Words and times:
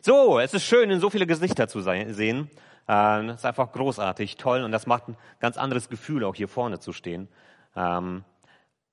So, 0.00 0.38
es 0.38 0.54
ist 0.54 0.64
schön, 0.64 0.90
in 0.90 1.00
so 1.00 1.10
viele 1.10 1.26
Gesichter 1.26 1.68
zu 1.68 1.80
sehen. 1.80 2.50
Das 2.86 3.34
ist 3.34 3.44
einfach 3.44 3.72
großartig, 3.72 4.36
toll 4.36 4.62
und 4.62 4.72
das 4.72 4.86
macht 4.86 5.08
ein 5.08 5.16
ganz 5.40 5.56
anderes 5.58 5.88
Gefühl, 5.88 6.24
auch 6.24 6.34
hier 6.34 6.48
vorne 6.48 6.80
zu 6.80 6.92
stehen. 6.92 7.28
Ähm, 7.76 8.24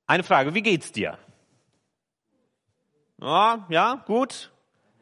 eine 0.07 0.23
Frage, 0.23 0.53
wie 0.53 0.61
geht's 0.61 0.91
dir? 0.91 1.17
Ja, 3.21 3.65
ja, 3.69 4.03
gut. 4.05 4.51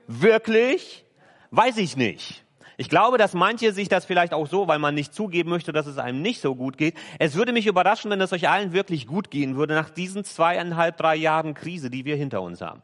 Wirklich? 0.08 1.06
Weiß 1.50 1.78
ich 1.78 1.98
nicht. 1.98 2.44
Ich 2.78 2.90
glaube, 2.90 3.18
dass 3.18 3.34
manche 3.34 3.72
sich 3.72 3.88
das 3.88 4.06
vielleicht 4.06 4.34
auch 4.34 4.48
so, 4.48 4.68
weil 4.68 4.80
man 4.80 4.96
nicht 4.96 5.14
zugeben 5.14 5.50
möchte, 5.50 5.72
dass 5.72 5.86
es 5.86 5.98
einem 5.98 6.22
nicht 6.22 6.42
so 6.42 6.56
gut 6.56 6.78
geht. 6.78 6.96
Es 7.20 7.36
würde 7.36 7.54
mich 7.54 7.68
überraschen, 7.68 8.12
wenn 8.12 8.22
es 8.22 8.34
euch 8.34 8.50
allen 8.50 8.74
wirklich 8.74 9.08
gut 9.08 9.32
gehen 9.32 9.56
würde 9.56 9.74
nach 9.76 9.90
diesen 9.90 10.24
zweieinhalb, 10.24 10.98
drei 10.98 11.16
Jahren 11.16 11.54
Krise, 11.54 11.90
die 11.90 12.06
wir 12.06 12.16
hinter 12.16 12.42
uns 12.42 12.62
haben. 12.62 12.82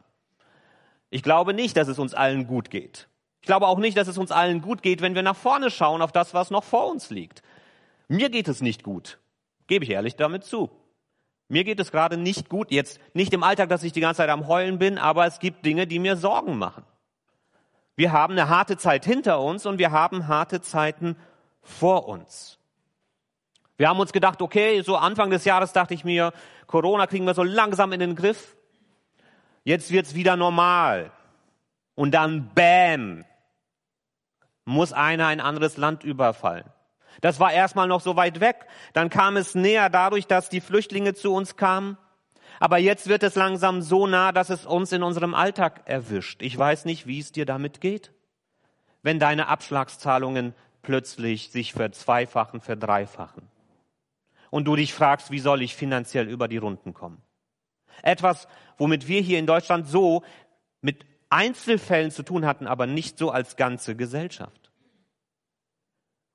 Ich 1.10 1.22
glaube 1.22 1.54
nicht, 1.54 1.76
dass 1.76 1.88
es 1.88 1.98
uns 1.98 2.14
allen 2.14 2.46
gut 2.46 2.70
geht. 2.70 3.08
Ich 3.40 3.46
glaube 3.46 3.66
auch 3.66 3.78
nicht, 3.78 3.96
dass 3.96 4.08
es 4.08 4.18
uns 4.18 4.32
allen 4.32 4.60
gut 4.60 4.82
geht, 4.82 5.00
wenn 5.00 5.14
wir 5.14 5.22
nach 5.22 5.36
vorne 5.36 5.70
schauen 5.70 6.02
auf 6.02 6.12
das, 6.12 6.34
was 6.34 6.50
noch 6.50 6.64
vor 6.64 6.90
uns 6.90 7.10
liegt. 7.10 7.42
Mir 8.08 8.28
geht 8.28 8.48
es 8.48 8.60
nicht 8.60 8.82
gut. 8.82 9.18
Gebe 9.66 9.84
ich 9.84 9.90
ehrlich 9.90 10.16
damit 10.16 10.44
zu. 10.44 10.70
Mir 11.48 11.64
geht 11.64 11.80
es 11.80 11.90
gerade 11.90 12.16
nicht 12.16 12.48
gut. 12.48 12.70
Jetzt 12.70 13.00
nicht 13.14 13.32
im 13.32 13.42
Alltag, 13.42 13.68
dass 13.68 13.82
ich 13.82 13.92
die 13.92 14.00
ganze 14.00 14.18
Zeit 14.18 14.30
am 14.30 14.46
Heulen 14.46 14.78
bin, 14.78 14.98
aber 14.98 15.26
es 15.26 15.38
gibt 15.38 15.64
Dinge, 15.64 15.86
die 15.86 15.98
mir 15.98 16.16
Sorgen 16.16 16.58
machen. 16.58 16.84
Wir 17.96 18.12
haben 18.12 18.32
eine 18.32 18.48
harte 18.48 18.76
Zeit 18.76 19.04
hinter 19.04 19.40
uns 19.40 19.66
und 19.66 19.78
wir 19.78 19.90
haben 19.90 20.28
harte 20.28 20.60
Zeiten 20.60 21.16
vor 21.62 22.08
uns. 22.08 22.58
Wir 23.76 23.88
haben 23.88 23.98
uns 23.98 24.12
gedacht, 24.12 24.42
okay, 24.42 24.82
so 24.82 24.96
Anfang 24.96 25.30
des 25.30 25.44
Jahres 25.44 25.72
dachte 25.72 25.94
ich 25.94 26.04
mir, 26.04 26.32
Corona 26.66 27.06
kriegen 27.06 27.24
wir 27.24 27.34
so 27.34 27.42
langsam 27.42 27.92
in 27.92 28.00
den 28.00 28.14
Griff. 28.14 28.56
Jetzt 29.64 29.90
wird's 29.90 30.14
wieder 30.14 30.36
normal. 30.36 31.10
Und 31.94 32.12
dann 32.12 32.50
bam, 32.54 33.24
muss 34.64 34.92
einer 34.92 35.26
ein 35.26 35.40
anderes 35.40 35.76
Land 35.76 36.04
überfallen. 36.04 36.64
Das 37.20 37.40
war 37.40 37.52
erstmal 37.52 37.88
noch 37.88 38.00
so 38.00 38.16
weit 38.16 38.40
weg. 38.40 38.66
Dann 38.92 39.10
kam 39.10 39.36
es 39.36 39.54
näher 39.54 39.90
dadurch, 39.90 40.26
dass 40.26 40.48
die 40.48 40.60
Flüchtlinge 40.60 41.14
zu 41.14 41.32
uns 41.34 41.56
kamen. 41.56 41.98
Aber 42.60 42.78
jetzt 42.78 43.08
wird 43.08 43.22
es 43.22 43.34
langsam 43.34 43.82
so 43.82 44.06
nah, 44.06 44.32
dass 44.32 44.50
es 44.50 44.66
uns 44.66 44.92
in 44.92 45.02
unserem 45.02 45.34
Alltag 45.34 45.82
erwischt. 45.86 46.42
Ich 46.42 46.56
weiß 46.56 46.84
nicht, 46.84 47.06
wie 47.06 47.18
es 47.18 47.32
dir 47.32 47.46
damit 47.46 47.80
geht. 47.80 48.12
Wenn 49.02 49.18
deine 49.18 49.48
Abschlagszahlungen 49.48 50.54
plötzlich 50.82 51.50
sich 51.50 51.72
verzweifachen, 51.72 52.60
verdreifachen. 52.60 53.48
Und 54.50 54.64
du 54.64 54.76
dich 54.76 54.92
fragst, 54.92 55.30
wie 55.30 55.38
soll 55.38 55.62
ich 55.62 55.76
finanziell 55.76 56.28
über 56.28 56.48
die 56.48 56.58
Runden 56.58 56.92
kommen? 56.92 57.22
Etwas, 58.02 58.48
womit 58.78 59.08
wir 59.08 59.20
hier 59.20 59.38
in 59.38 59.46
Deutschland 59.46 59.86
so 59.86 60.22
mit 60.80 61.04
Einzelfällen 61.30 62.10
zu 62.10 62.22
tun 62.22 62.44
hatten, 62.44 62.66
aber 62.66 62.86
nicht 62.86 63.18
so 63.18 63.30
als 63.30 63.56
ganze 63.56 63.96
Gesellschaft. 63.96 64.70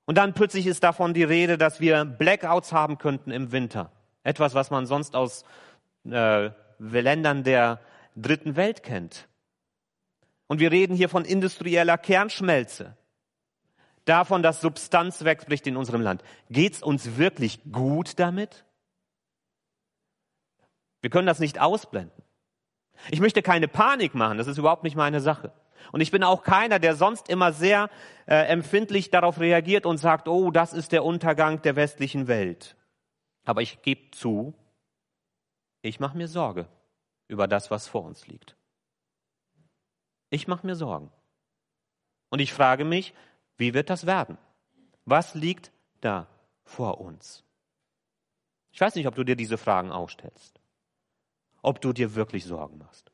Und 0.06 0.16
dann 0.16 0.34
plötzlich 0.34 0.66
ist 0.66 0.82
davon 0.82 1.14
die 1.14 1.24
Rede, 1.24 1.58
dass 1.58 1.80
wir 1.80 2.04
Blackouts 2.04 2.72
haben 2.72 2.98
könnten 2.98 3.30
im 3.30 3.52
Winter. 3.52 3.92
Etwas, 4.22 4.54
was 4.54 4.70
man 4.70 4.86
sonst 4.86 5.14
aus 5.14 5.44
äh, 6.04 6.50
Ländern 6.78 7.44
der 7.44 7.80
dritten 8.16 8.56
Welt 8.56 8.82
kennt. 8.82 9.28
Und 10.46 10.60
wir 10.60 10.70
reden 10.70 10.96
hier 10.96 11.08
von 11.08 11.24
industrieller 11.24 11.98
Kernschmelze. 11.98 12.96
Davon, 14.04 14.42
dass 14.42 14.60
Substanz 14.60 15.24
wegbricht 15.24 15.66
in 15.66 15.76
unserem 15.76 16.00
Land. 16.00 16.22
Geht's 16.48 16.82
uns 16.82 17.16
wirklich 17.16 17.60
gut 17.72 18.20
damit? 18.20 18.64
Wir 21.00 21.10
können 21.10 21.26
das 21.26 21.40
nicht 21.40 21.60
ausblenden. 21.60 22.15
Ich 23.10 23.20
möchte 23.20 23.42
keine 23.42 23.68
Panik 23.68 24.14
machen, 24.14 24.38
das 24.38 24.46
ist 24.46 24.58
überhaupt 24.58 24.82
nicht 24.82 24.96
meine 24.96 25.20
Sache. 25.20 25.52
Und 25.92 26.00
ich 26.00 26.10
bin 26.10 26.24
auch 26.24 26.42
keiner, 26.42 26.78
der 26.78 26.96
sonst 26.96 27.28
immer 27.28 27.52
sehr 27.52 27.90
äh, 28.26 28.34
empfindlich 28.46 29.10
darauf 29.10 29.38
reagiert 29.38 29.86
und 29.86 29.98
sagt, 29.98 30.28
oh, 30.28 30.50
das 30.50 30.72
ist 30.72 30.92
der 30.92 31.04
Untergang 31.04 31.62
der 31.62 31.76
westlichen 31.76 32.26
Welt. 32.26 32.76
Aber 33.44 33.62
ich 33.62 33.82
gebe 33.82 34.10
zu, 34.10 34.54
ich 35.82 36.00
mache 36.00 36.16
mir 36.16 36.28
Sorge 36.28 36.66
über 37.28 37.46
das, 37.46 37.70
was 37.70 37.86
vor 37.86 38.04
uns 38.04 38.26
liegt. 38.26 38.56
Ich 40.30 40.48
mache 40.48 40.66
mir 40.66 40.74
Sorgen. 40.74 41.10
Und 42.30 42.40
ich 42.40 42.52
frage 42.52 42.84
mich, 42.84 43.14
wie 43.56 43.72
wird 43.72 43.90
das 43.90 44.06
werden? 44.06 44.38
Was 45.04 45.34
liegt 45.34 45.70
da 46.00 46.26
vor 46.64 47.00
uns? 47.00 47.44
Ich 48.72 48.80
weiß 48.80 48.96
nicht, 48.96 49.06
ob 49.06 49.14
du 49.14 49.24
dir 49.24 49.36
diese 49.36 49.56
Fragen 49.56 49.92
auch 49.92 50.10
stellst. 50.10 50.55
Ob 51.66 51.80
du 51.80 51.92
dir 51.92 52.14
wirklich 52.14 52.44
Sorgen 52.44 52.78
machst. 52.78 53.10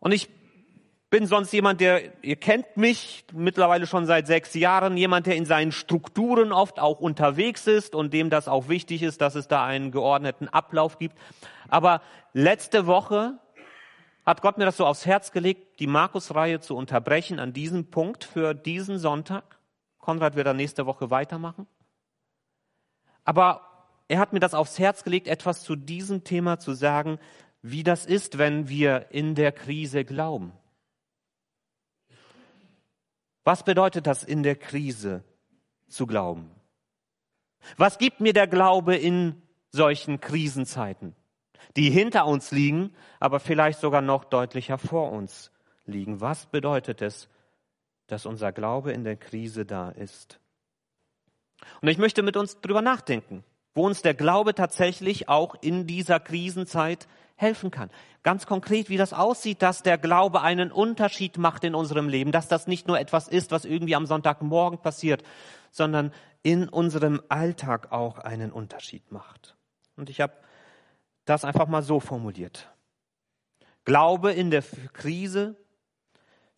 Und 0.00 0.10
ich 0.10 0.28
bin 1.10 1.26
sonst 1.26 1.52
jemand, 1.52 1.80
der, 1.80 2.24
ihr 2.24 2.34
kennt 2.34 2.76
mich 2.76 3.24
mittlerweile 3.32 3.86
schon 3.86 4.04
seit 4.04 4.26
sechs 4.26 4.52
Jahren, 4.54 4.96
jemand, 4.96 5.26
der 5.26 5.36
in 5.36 5.44
seinen 5.44 5.70
Strukturen 5.70 6.50
oft 6.50 6.80
auch 6.80 6.98
unterwegs 6.98 7.68
ist 7.68 7.94
und 7.94 8.12
dem 8.12 8.30
das 8.30 8.48
auch 8.48 8.68
wichtig 8.68 9.04
ist, 9.04 9.20
dass 9.20 9.36
es 9.36 9.46
da 9.46 9.64
einen 9.64 9.92
geordneten 9.92 10.48
Ablauf 10.48 10.98
gibt. 10.98 11.16
Aber 11.68 12.02
letzte 12.32 12.88
Woche 12.88 13.38
hat 14.26 14.42
Gott 14.42 14.58
mir 14.58 14.64
das 14.64 14.76
so 14.76 14.84
aufs 14.84 15.06
Herz 15.06 15.30
gelegt, 15.30 15.78
die 15.78 15.86
Markus-Reihe 15.86 16.58
zu 16.58 16.74
unterbrechen 16.74 17.38
an 17.38 17.52
diesem 17.52 17.92
Punkt 17.92 18.24
für 18.24 18.54
diesen 18.54 18.98
Sonntag. 18.98 19.60
Konrad 20.00 20.34
wird 20.34 20.48
dann 20.48 20.56
nächste 20.56 20.84
Woche 20.84 21.10
weitermachen. 21.12 21.68
Aber 23.22 23.67
er 24.08 24.18
hat 24.18 24.32
mir 24.32 24.40
das 24.40 24.54
aufs 24.54 24.78
Herz 24.78 25.04
gelegt, 25.04 25.28
etwas 25.28 25.62
zu 25.62 25.76
diesem 25.76 26.24
Thema 26.24 26.58
zu 26.58 26.72
sagen, 26.72 27.18
wie 27.62 27.82
das 27.82 28.06
ist, 28.06 28.38
wenn 28.38 28.68
wir 28.68 29.10
in 29.10 29.34
der 29.34 29.52
Krise 29.52 30.04
glauben. 30.04 30.52
Was 33.44 33.62
bedeutet 33.62 34.06
das 34.06 34.24
in 34.24 34.42
der 34.42 34.56
Krise 34.56 35.24
zu 35.88 36.06
glauben? 36.06 36.50
Was 37.76 37.98
gibt 37.98 38.20
mir 38.20 38.32
der 38.32 38.46
Glaube 38.46 38.96
in 38.96 39.42
solchen 39.70 40.20
Krisenzeiten, 40.20 41.14
die 41.76 41.90
hinter 41.90 42.26
uns 42.26 42.50
liegen, 42.50 42.94
aber 43.20 43.40
vielleicht 43.40 43.80
sogar 43.80 44.00
noch 44.00 44.24
deutlicher 44.24 44.78
vor 44.78 45.12
uns 45.12 45.50
liegen? 45.84 46.20
Was 46.20 46.46
bedeutet 46.46 47.02
es, 47.02 47.28
dass 48.06 48.26
unser 48.26 48.52
Glaube 48.52 48.92
in 48.92 49.04
der 49.04 49.16
Krise 49.16 49.66
da 49.66 49.90
ist? 49.90 50.40
Und 51.82 51.88
ich 51.88 51.98
möchte 51.98 52.22
mit 52.22 52.36
uns 52.36 52.60
drüber 52.60 52.82
nachdenken, 52.82 53.44
wo 53.74 53.86
uns 53.86 54.02
der 54.02 54.14
Glaube 54.14 54.54
tatsächlich 54.54 55.28
auch 55.28 55.54
in 55.60 55.86
dieser 55.86 56.20
Krisenzeit 56.20 57.06
helfen 57.36 57.70
kann. 57.70 57.90
Ganz 58.22 58.46
konkret, 58.46 58.88
wie 58.88 58.96
das 58.96 59.12
aussieht, 59.12 59.62
dass 59.62 59.82
der 59.82 59.96
Glaube 59.96 60.42
einen 60.42 60.72
Unterschied 60.72 61.38
macht 61.38 61.64
in 61.64 61.74
unserem 61.74 62.08
Leben, 62.08 62.32
dass 62.32 62.48
das 62.48 62.66
nicht 62.66 62.88
nur 62.88 62.98
etwas 62.98 63.28
ist, 63.28 63.52
was 63.52 63.64
irgendwie 63.64 63.94
am 63.94 64.06
Sonntagmorgen 64.06 64.80
passiert, 64.80 65.22
sondern 65.70 66.12
in 66.42 66.68
unserem 66.68 67.22
Alltag 67.28 67.92
auch 67.92 68.18
einen 68.18 68.52
Unterschied 68.52 69.12
macht. 69.12 69.56
Und 69.96 70.10
ich 70.10 70.20
habe 70.20 70.34
das 71.24 71.44
einfach 71.44 71.68
mal 71.68 71.82
so 71.82 72.00
formuliert. 72.00 72.72
Glaube 73.84 74.32
in 74.32 74.50
der 74.50 74.62
Krise 74.92 75.56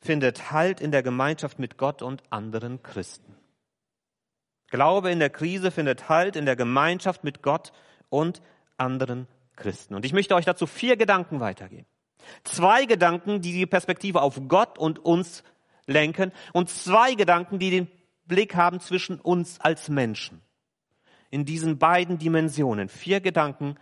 findet 0.01 0.51
Halt 0.51 0.81
in 0.81 0.91
der 0.91 1.03
Gemeinschaft 1.03 1.59
mit 1.59 1.77
Gott 1.77 2.03
und 2.03 2.23
anderen 2.31 2.83
Christen. 2.83 3.40
Glaube 4.71 5.11
in 5.11 5.19
der 5.19 5.31
Krise 5.31 5.71
findet 5.71 6.09
Halt 6.09 6.37
in 6.37 6.47
der 6.47 6.57
Gemeinschaft 6.57 7.25
mit 7.25 7.43
Gott 7.43 7.73
und 8.09 8.41
anderen 8.77 9.27
Christen. 9.57 9.95
Und 9.95 10.05
ich 10.05 10.13
möchte 10.13 10.35
euch 10.35 10.45
dazu 10.45 10.67
vier 10.67 10.97
Gedanken 10.97 11.41
weitergeben. 11.41 11.87
Zwei 12.45 12.87
Gedanken, 12.87 13.41
die 13.41 13.53
die 13.53 13.67
Perspektive 13.67 14.23
auf 14.23 14.41
Gott 14.49 14.79
und 14.79 14.99
uns 14.99 15.43
lenken 15.87 16.33
und 16.53 16.71
zwei 16.71 17.15
Gedanken, 17.15 17.59
die 17.59 17.71
den 17.71 17.89
Blick 18.25 18.55
haben 18.55 18.81
zwischen 18.81 19.21
uns 19.21 19.61
als 19.61 19.89
Menschen. 19.89 20.41
In 21.31 21.45
diesen 21.45 21.79
beiden 21.79 22.19
Dimensionen. 22.19 22.89
Vier 22.89 23.21
Gedanken, 23.21 23.77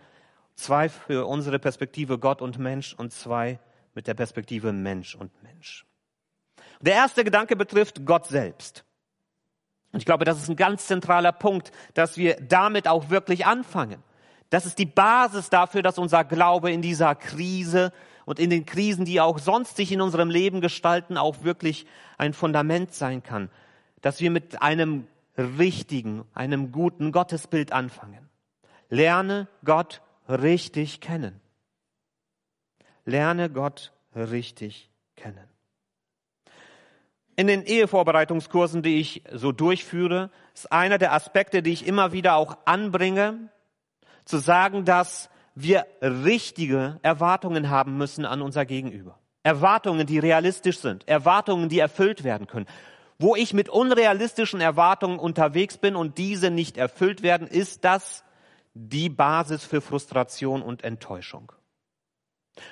zwei 0.55 0.89
für 0.89 1.25
unsere 1.25 1.59
Perspektive 1.59 2.19
Gott 2.19 2.41
und 2.41 2.59
Mensch 2.59 2.93
und 2.93 3.13
zwei 3.13 3.59
mit 3.93 4.07
der 4.07 4.13
Perspektive 4.13 4.71
Mensch 4.73 5.15
und 5.15 5.31
Mensch. 5.43 5.85
Der 6.81 6.93
erste 6.93 7.23
Gedanke 7.23 7.55
betrifft 7.55 8.05
Gott 8.05 8.27
selbst. 8.27 8.85
Und 9.91 9.99
ich 9.99 10.05
glaube, 10.05 10.25
das 10.25 10.41
ist 10.41 10.49
ein 10.49 10.55
ganz 10.55 10.87
zentraler 10.87 11.31
Punkt, 11.31 11.71
dass 11.93 12.17
wir 12.17 12.35
damit 12.41 12.87
auch 12.87 13.09
wirklich 13.09 13.45
anfangen. 13.45 14.03
Das 14.49 14.65
ist 14.65 14.77
die 14.79 14.85
Basis 14.85 15.49
dafür, 15.49 15.81
dass 15.81 15.97
unser 15.97 16.23
Glaube 16.23 16.71
in 16.71 16.81
dieser 16.81 17.15
Krise 17.15 17.91
und 18.25 18.39
in 18.39 18.49
den 18.49 18.65
Krisen, 18.65 19.05
die 19.05 19.21
auch 19.21 19.39
sonst 19.39 19.77
sich 19.77 19.91
in 19.91 20.01
unserem 20.01 20.29
Leben 20.29 20.61
gestalten, 20.61 21.17
auch 21.17 21.43
wirklich 21.43 21.85
ein 22.17 22.33
Fundament 22.33 22.93
sein 22.93 23.23
kann. 23.23 23.49
Dass 24.01 24.21
wir 24.21 24.31
mit 24.31 24.61
einem 24.61 25.07
richtigen, 25.37 26.25
einem 26.33 26.71
guten 26.71 27.11
Gottesbild 27.11 27.71
anfangen. 27.71 28.29
Lerne 28.89 29.47
Gott 29.63 30.01
richtig 30.27 31.01
kennen. 31.01 31.39
Lerne 33.05 33.49
Gott 33.49 33.93
richtig 34.15 34.89
kennen. 35.15 35.47
In 37.39 37.47
den 37.47 37.63
Ehevorbereitungskursen, 37.63 38.81
die 38.81 38.99
ich 38.99 39.23
so 39.31 39.53
durchführe, 39.53 40.29
ist 40.53 40.73
einer 40.73 40.97
der 40.97 41.13
Aspekte, 41.13 41.63
die 41.63 41.71
ich 41.71 41.87
immer 41.87 42.11
wieder 42.11 42.35
auch 42.35 42.57
anbringe, 42.65 43.47
zu 44.25 44.39
sagen, 44.39 44.83
dass 44.83 45.29
wir 45.55 45.85
richtige 46.01 46.99
Erwartungen 47.01 47.69
haben 47.69 47.97
müssen 47.97 48.25
an 48.25 48.41
unser 48.41 48.65
Gegenüber. 48.65 49.19
Erwartungen, 49.41 50.05
die 50.05 50.19
realistisch 50.19 50.79
sind, 50.79 51.07
Erwartungen, 51.07 51.69
die 51.69 51.79
erfüllt 51.79 52.25
werden 52.25 52.45
können. 52.45 52.65
Wo 53.19 53.37
ich 53.37 53.53
mit 53.53 53.69
unrealistischen 53.69 54.59
Erwartungen 54.59 55.17
unterwegs 55.17 55.77
bin 55.77 55.95
und 55.95 56.17
diese 56.17 56.51
nicht 56.51 56.75
erfüllt 56.75 57.21
werden, 57.21 57.47
ist 57.47 57.85
das 57.85 58.25
die 58.73 59.07
Basis 59.07 59.63
für 59.63 59.79
Frustration 59.79 60.61
und 60.61 60.83
Enttäuschung. 60.83 61.53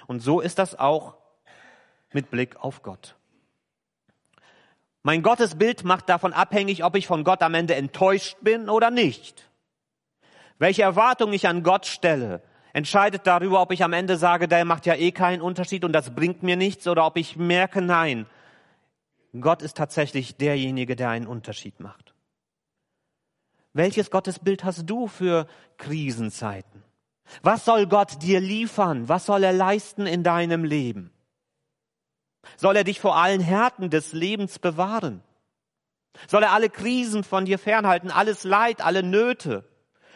Und 0.07 0.19
so 0.19 0.41
ist 0.41 0.59
das 0.59 0.77
auch 0.77 1.15
mit 2.11 2.29
Blick 2.29 2.57
auf 2.57 2.83
Gott. 2.83 3.15
Mein 5.03 5.23
Gottesbild 5.23 5.83
macht 5.83 6.09
davon 6.09 6.33
abhängig, 6.33 6.83
ob 6.83 6.95
ich 6.95 7.07
von 7.07 7.23
Gott 7.23 7.41
am 7.41 7.53
Ende 7.53 7.75
enttäuscht 7.75 8.38
bin 8.41 8.69
oder 8.69 8.91
nicht. 8.91 9.49
Welche 10.59 10.83
Erwartungen 10.83 11.33
ich 11.33 11.47
an 11.47 11.63
Gott 11.63 11.85
stelle, 11.85 12.41
entscheidet 12.73 13.25
darüber, 13.25 13.61
ob 13.61 13.71
ich 13.71 13.83
am 13.83 13.94
Ende 13.94 14.17
sage, 14.17 14.47
der 14.47 14.65
macht 14.65 14.85
ja 14.85 14.95
eh 14.95 15.11
keinen 15.11 15.41
Unterschied 15.41 15.85
und 15.85 15.94
das 15.94 16.13
bringt 16.13 16.44
mir 16.44 16.57
nichts, 16.57 16.88
oder 16.88 17.05
ob 17.05 17.17
ich 17.17 17.35
merke, 17.35 17.81
nein, 17.81 18.25
Gott 19.39 19.61
ist 19.61 19.77
tatsächlich 19.77 20.38
derjenige, 20.38 20.95
der 20.95 21.09
einen 21.09 21.27
Unterschied 21.27 21.79
macht. 21.79 22.13
Welches 23.73 24.09
Gottesbild 24.09 24.63
hast 24.63 24.89
du 24.89 25.07
für 25.07 25.47
Krisenzeiten? 25.77 26.83
Was 27.44 27.65
soll 27.65 27.85
Gott 27.88 28.21
dir 28.21 28.39
liefern? 28.39 29.09
Was 29.09 29.25
soll 29.25 29.44
er 29.44 29.53
leisten 29.53 30.07
in 30.07 30.23
deinem 30.23 30.63
Leben? 30.63 31.11
Soll 32.55 32.75
er 32.75 32.83
dich 32.83 32.99
vor 32.99 33.17
allen 33.17 33.41
Härten 33.41 33.89
des 33.89 34.13
Lebens 34.13 34.59
bewahren? 34.59 35.21
Soll 36.27 36.44
er 36.44 36.53
alle 36.53 36.69
Krisen 36.69 37.23
von 37.23 37.45
dir 37.45 37.59
fernhalten, 37.59 38.09
alles 38.09 38.44
Leid, 38.44 38.81
alle 38.81 39.03
Nöte? 39.03 39.63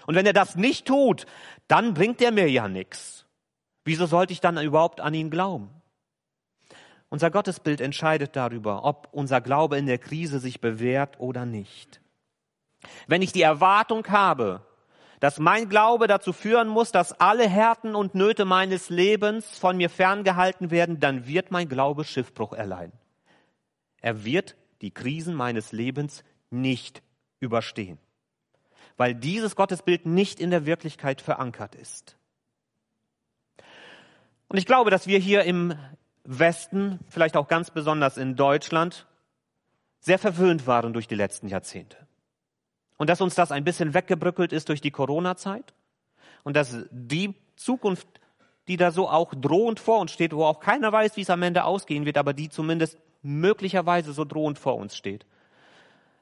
Und 0.08 0.16
wenn 0.16 0.26
er 0.26 0.34
das 0.34 0.56
nicht 0.56 0.88
tut, 0.88 1.26
dann 1.68 1.94
bringt 1.94 2.22
er 2.22 2.32
mir 2.32 2.50
ja 2.50 2.68
nichts. 2.68 3.26
Wieso 3.84 4.06
sollte 4.06 4.34
ich 4.34 4.42
dann 4.42 4.58
überhaupt 4.58 5.00
an 5.02 5.14
ihn 5.14 5.30
glauben? 5.30 5.70
Unser 7.10 7.30
Gottesbild 7.30 7.82
entscheidet 7.82 8.36
darüber, 8.36 8.86
ob 8.86 9.10
unser 9.12 9.42
Glaube 9.42 9.78
in 9.78 9.86
der 9.86 9.98
Krise 9.98 10.40
sich 10.40 10.62
bewährt 10.62 11.20
oder 11.20 11.46
nicht. 11.46 12.02
Wenn 13.08 13.22
ich 13.22 13.34
die 13.34 13.42
Erwartung 13.42 14.08
habe, 14.08 14.66
dass 15.22 15.38
mein 15.38 15.70
Glaube 15.70 16.08
dazu 16.08 16.34
führen 16.34 16.68
muss, 16.68 16.92
dass 16.92 17.14
alle 17.22 17.48
Härten 17.48 17.94
und 17.94 18.16
Nöte 18.16 18.44
meines 18.44 18.90
Lebens 18.90 19.58
von 19.60 19.78
mir 19.78 19.92
ferngehalten 19.92 20.72
werden, 20.72 21.00
dann 21.00 21.28
wird 21.28 21.52
mein 21.52 21.70
Glaube 21.70 22.04
Schiffbruch 22.04 22.54
erleiden. 22.54 23.00
Er 24.02 24.26
wird 24.26 24.56
die 24.82 24.90
Krisen 24.90 25.36
meines 25.36 25.74
Lebens 25.74 26.24
nicht 26.50 27.04
überstehen, 27.40 28.00
weil 28.98 29.14
dieses 29.14 29.56
Gottesbild 29.56 30.08
nicht 30.08 30.40
in 30.40 30.50
der 30.50 30.66
Wirklichkeit 30.66 31.22
verankert 31.22 31.76
ist. 31.76 32.18
Und 34.48 34.58
ich 34.58 34.66
glaube, 34.66 34.90
dass 34.90 35.06
wir 35.06 35.20
hier 35.20 35.44
im 35.44 35.76
Westen, 36.24 37.00
vielleicht 37.10 37.38
auch 37.38 37.48
ganz 37.48 37.70
besonders 37.70 38.18
in 38.18 38.36
Deutschland, 38.36 39.06
sehr 40.00 40.18
verwöhnt 40.18 40.66
waren 40.66 40.94
durch 40.94 41.08
die 41.08 41.16
letzten 41.16 41.48
Jahrzehnte 41.48 42.08
und 43.02 43.10
dass 43.10 43.20
uns 43.20 43.34
das 43.34 43.52
ein 43.52 43.64
bisschen 43.64 43.96
weggebrückelt 43.96 44.54
ist 44.54 44.70
durch 44.70 44.80
die 44.80 44.92
Corona-Zeit 44.92 45.74
und 46.44 46.56
dass 46.56 46.86
die 46.92 47.34
Zukunft, 47.56 48.08
die 48.68 48.78
da 48.78 48.92
so 48.92 49.10
auch 49.10 49.34
drohend 49.34 49.80
vor 49.80 49.98
uns 49.98 50.12
steht, 50.12 50.34
wo 50.36 50.46
auch 50.46 50.60
keiner 50.60 50.92
weiß, 50.92 51.18
wie 51.18 51.22
es 51.22 51.32
am 51.32 51.42
Ende 51.42 51.64
ausgehen 51.64 52.06
wird, 52.06 52.20
aber 52.20 52.34
die 52.34 52.50
zumindest 52.50 53.00
möglicherweise 53.24 54.14
so 54.14 54.24
drohend 54.24 54.60
vor 54.60 54.76
uns 54.76 54.96
steht, 54.96 55.26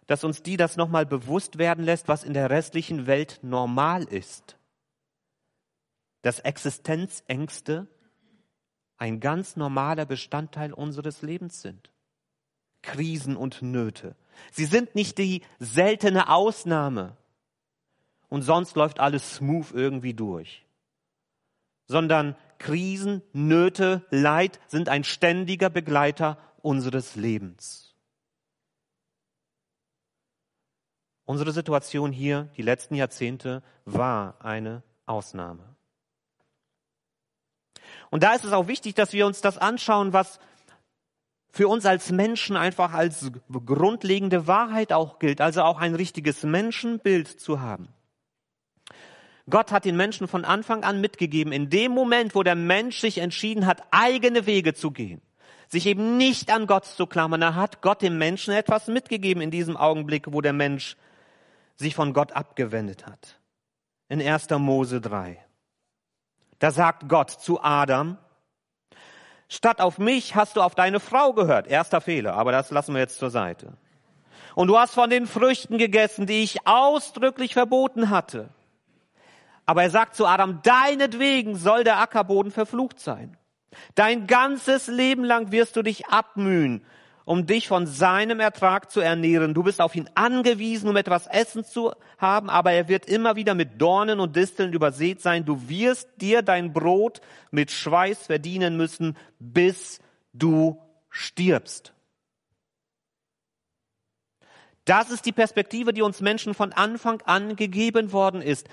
dass 0.07 0.23
uns 0.23 0.41
die 0.41 0.55
das 0.55 0.77
nochmal 0.77 1.05
bewusst 1.05 1.57
werden 1.57 1.83
lässt, 1.83 2.07
was 2.07 2.23
in 2.23 2.33
der 2.33 2.49
restlichen 2.49 3.07
Welt 3.07 3.39
normal 3.41 4.05
ist. 4.05 4.57
Dass 6.21 6.39
Existenzängste 6.39 7.87
ein 8.95 9.19
ganz 9.19 9.57
normaler 9.57 10.05
Bestandteil 10.05 10.71
unseres 10.71 11.23
Lebens 11.23 11.61
sind. 11.61 11.91
Krisen 12.83 13.35
und 13.35 13.61
Nöte. 13.61 14.15
Sie 14.51 14.65
sind 14.65 14.95
nicht 14.95 15.17
die 15.17 15.41
seltene 15.59 16.29
Ausnahme 16.29 17.17
und 18.29 18.41
sonst 18.41 18.75
läuft 18.75 18.99
alles 18.99 19.35
smooth 19.35 19.71
irgendwie 19.73 20.13
durch, 20.13 20.65
sondern 21.87 22.35
Krisen, 22.57 23.21
Nöte, 23.33 24.05
Leid 24.09 24.59
sind 24.67 24.89
ein 24.89 25.03
ständiger 25.03 25.69
Begleiter 25.69 26.37
unseres 26.61 27.15
Lebens. 27.15 27.95
Unsere 31.25 31.51
Situation 31.51 32.11
hier, 32.11 32.49
die 32.57 32.63
letzten 32.63 32.95
Jahrzehnte, 32.95 33.61
war 33.85 34.43
eine 34.43 34.83
Ausnahme. 35.05 35.75
Und 38.09 38.23
da 38.23 38.33
ist 38.33 38.45
es 38.45 38.53
auch 38.53 38.67
wichtig, 38.67 38.95
dass 38.95 39.13
wir 39.13 39.27
uns 39.27 39.41
das 39.41 39.57
anschauen, 39.57 40.13
was 40.13 40.39
für 41.51 41.67
uns 41.67 41.85
als 41.85 42.11
Menschen 42.11 42.55
einfach 42.55 42.93
als 42.93 43.31
grundlegende 43.65 44.47
Wahrheit 44.47 44.93
auch 44.93 45.19
gilt, 45.19 45.41
also 45.41 45.63
auch 45.63 45.79
ein 45.79 45.95
richtiges 45.95 46.43
Menschenbild 46.43 47.27
zu 47.27 47.59
haben. 47.61 47.89
Gott 49.49 49.71
hat 49.71 49.85
den 49.85 49.97
Menschen 49.97 50.27
von 50.27 50.45
Anfang 50.45 50.83
an 50.83 51.01
mitgegeben, 51.01 51.51
in 51.51 51.69
dem 51.69 51.91
Moment, 51.91 52.35
wo 52.35 52.43
der 52.43 52.55
Mensch 52.55 52.99
sich 52.99 53.17
entschieden 53.17 53.65
hat, 53.65 53.81
eigene 53.89 54.45
Wege 54.45 54.75
zu 54.75 54.91
gehen, 54.91 55.21
sich 55.67 55.87
eben 55.87 56.17
nicht 56.17 56.51
an 56.53 56.67
Gott 56.67 56.85
zu 56.85 57.07
klammern, 57.07 57.41
da 57.41 57.55
hat 57.55 57.81
Gott 57.81 58.01
dem 58.03 58.17
Menschen 58.19 58.53
etwas 58.53 58.87
mitgegeben 58.87 59.41
in 59.41 59.49
diesem 59.49 59.75
Augenblick, 59.75 60.31
wo 60.31 60.41
der 60.41 60.53
Mensch 60.53 60.97
sich 61.77 61.95
von 61.95 62.13
Gott 62.13 62.33
abgewendet 62.33 63.07
hat. 63.07 63.39
In 64.07 64.21
1. 64.21 64.49
Mose 64.51 65.01
3. 65.01 65.43
Da 66.59 66.71
sagt 66.71 67.07
Gott 67.07 67.31
zu 67.31 67.63
Adam, 67.63 68.17
Statt 69.49 69.81
auf 69.81 69.97
mich 69.97 70.35
hast 70.35 70.55
du 70.55 70.61
auf 70.61 70.75
deine 70.75 70.99
Frau 70.99 71.33
gehört. 71.33 71.67
Erster 71.67 72.01
Fehler, 72.01 72.35
aber 72.35 72.51
das 72.51 72.69
lassen 72.69 72.93
wir 72.93 73.01
jetzt 73.01 73.17
zur 73.17 73.31
Seite. 73.31 73.73
Und 74.55 74.67
du 74.67 74.77
hast 74.77 74.93
von 74.93 75.09
den 75.09 75.25
Früchten 75.25 75.77
gegessen, 75.77 76.27
die 76.27 76.43
ich 76.43 76.67
ausdrücklich 76.67 77.53
verboten 77.53 78.11
hatte. 78.11 78.49
Aber 79.65 79.83
er 79.83 79.89
sagt 79.89 80.15
zu 80.15 80.25
Adam, 80.25 80.61
deinetwegen 80.63 81.55
soll 81.55 81.83
der 81.83 81.99
Ackerboden 81.99 82.51
verflucht 82.51 82.99
sein. 82.99 83.37
Dein 83.95 84.27
ganzes 84.27 84.87
Leben 84.87 85.23
lang 85.23 85.51
wirst 85.51 85.75
du 85.75 85.81
dich 85.81 86.07
abmühen 86.07 86.85
um 87.29 87.45
dich 87.45 87.67
von 87.67 87.85
seinem 87.85 88.39
Ertrag 88.39 88.89
zu 88.89 89.01
ernähren. 89.01 89.53
Du 89.53 89.61
bist 89.61 89.81
auf 89.81 89.95
ihn 89.95 90.09
angewiesen, 90.15 90.89
um 90.89 90.95
etwas 90.95 91.27
Essen 91.27 91.63
zu 91.63 91.91
haben, 92.17 92.49
aber 92.49 92.71
er 92.71 92.87
wird 92.87 93.05
immer 93.05 93.35
wieder 93.35 93.53
mit 93.53 93.79
Dornen 93.79 94.19
und 94.19 94.35
Disteln 94.35 94.73
übersät 94.73 95.21
sein. 95.21 95.45
Du 95.45 95.69
wirst 95.69 96.09
dir 96.19 96.41
dein 96.41 96.73
Brot 96.73 97.21
mit 97.51 97.69
Schweiß 97.69 98.25
verdienen 98.25 98.77
müssen, 98.77 99.15
bis 99.37 99.99
du 100.33 100.81
stirbst. 101.11 101.93
Das 104.85 105.11
ist 105.11 105.27
die 105.27 105.31
Perspektive, 105.31 105.93
die 105.93 106.01
uns 106.01 106.21
Menschen 106.21 106.55
von 106.55 106.73
Anfang 106.73 107.21
an 107.27 107.55
gegeben 107.55 108.11
worden 108.11 108.41
ist. 108.41 108.67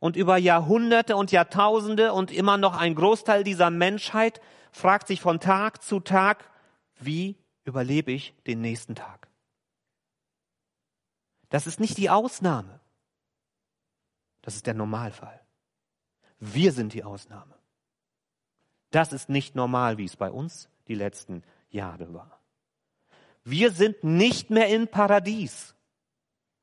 Und 0.00 0.16
über 0.16 0.36
Jahrhunderte 0.36 1.14
und 1.14 1.30
Jahrtausende 1.30 2.12
und 2.12 2.32
immer 2.32 2.56
noch 2.56 2.76
ein 2.76 2.96
Großteil 2.96 3.44
dieser 3.44 3.70
Menschheit 3.70 4.40
fragt 4.72 5.06
sich 5.06 5.20
von 5.20 5.38
Tag 5.38 5.84
zu 5.84 6.00
Tag, 6.00 6.50
wie 6.98 7.36
überlebe 7.64 8.12
ich 8.12 8.34
den 8.46 8.60
nächsten 8.60 8.94
Tag. 8.94 9.28
Das 11.48 11.66
ist 11.66 11.80
nicht 11.80 11.98
die 11.98 12.10
Ausnahme. 12.10 12.80
Das 14.42 14.56
ist 14.56 14.66
der 14.66 14.74
Normalfall. 14.74 15.40
Wir 16.38 16.72
sind 16.72 16.94
die 16.94 17.04
Ausnahme. 17.04 17.54
Das 18.90 19.12
ist 19.12 19.28
nicht 19.28 19.54
normal, 19.54 19.98
wie 19.98 20.04
es 20.04 20.16
bei 20.16 20.30
uns 20.30 20.68
die 20.88 20.94
letzten 20.94 21.42
Jahre 21.70 22.12
war. 22.14 22.40
Wir 23.44 23.70
sind 23.70 24.02
nicht 24.04 24.50
mehr 24.50 24.68
im 24.68 24.88
Paradies. 24.88 25.74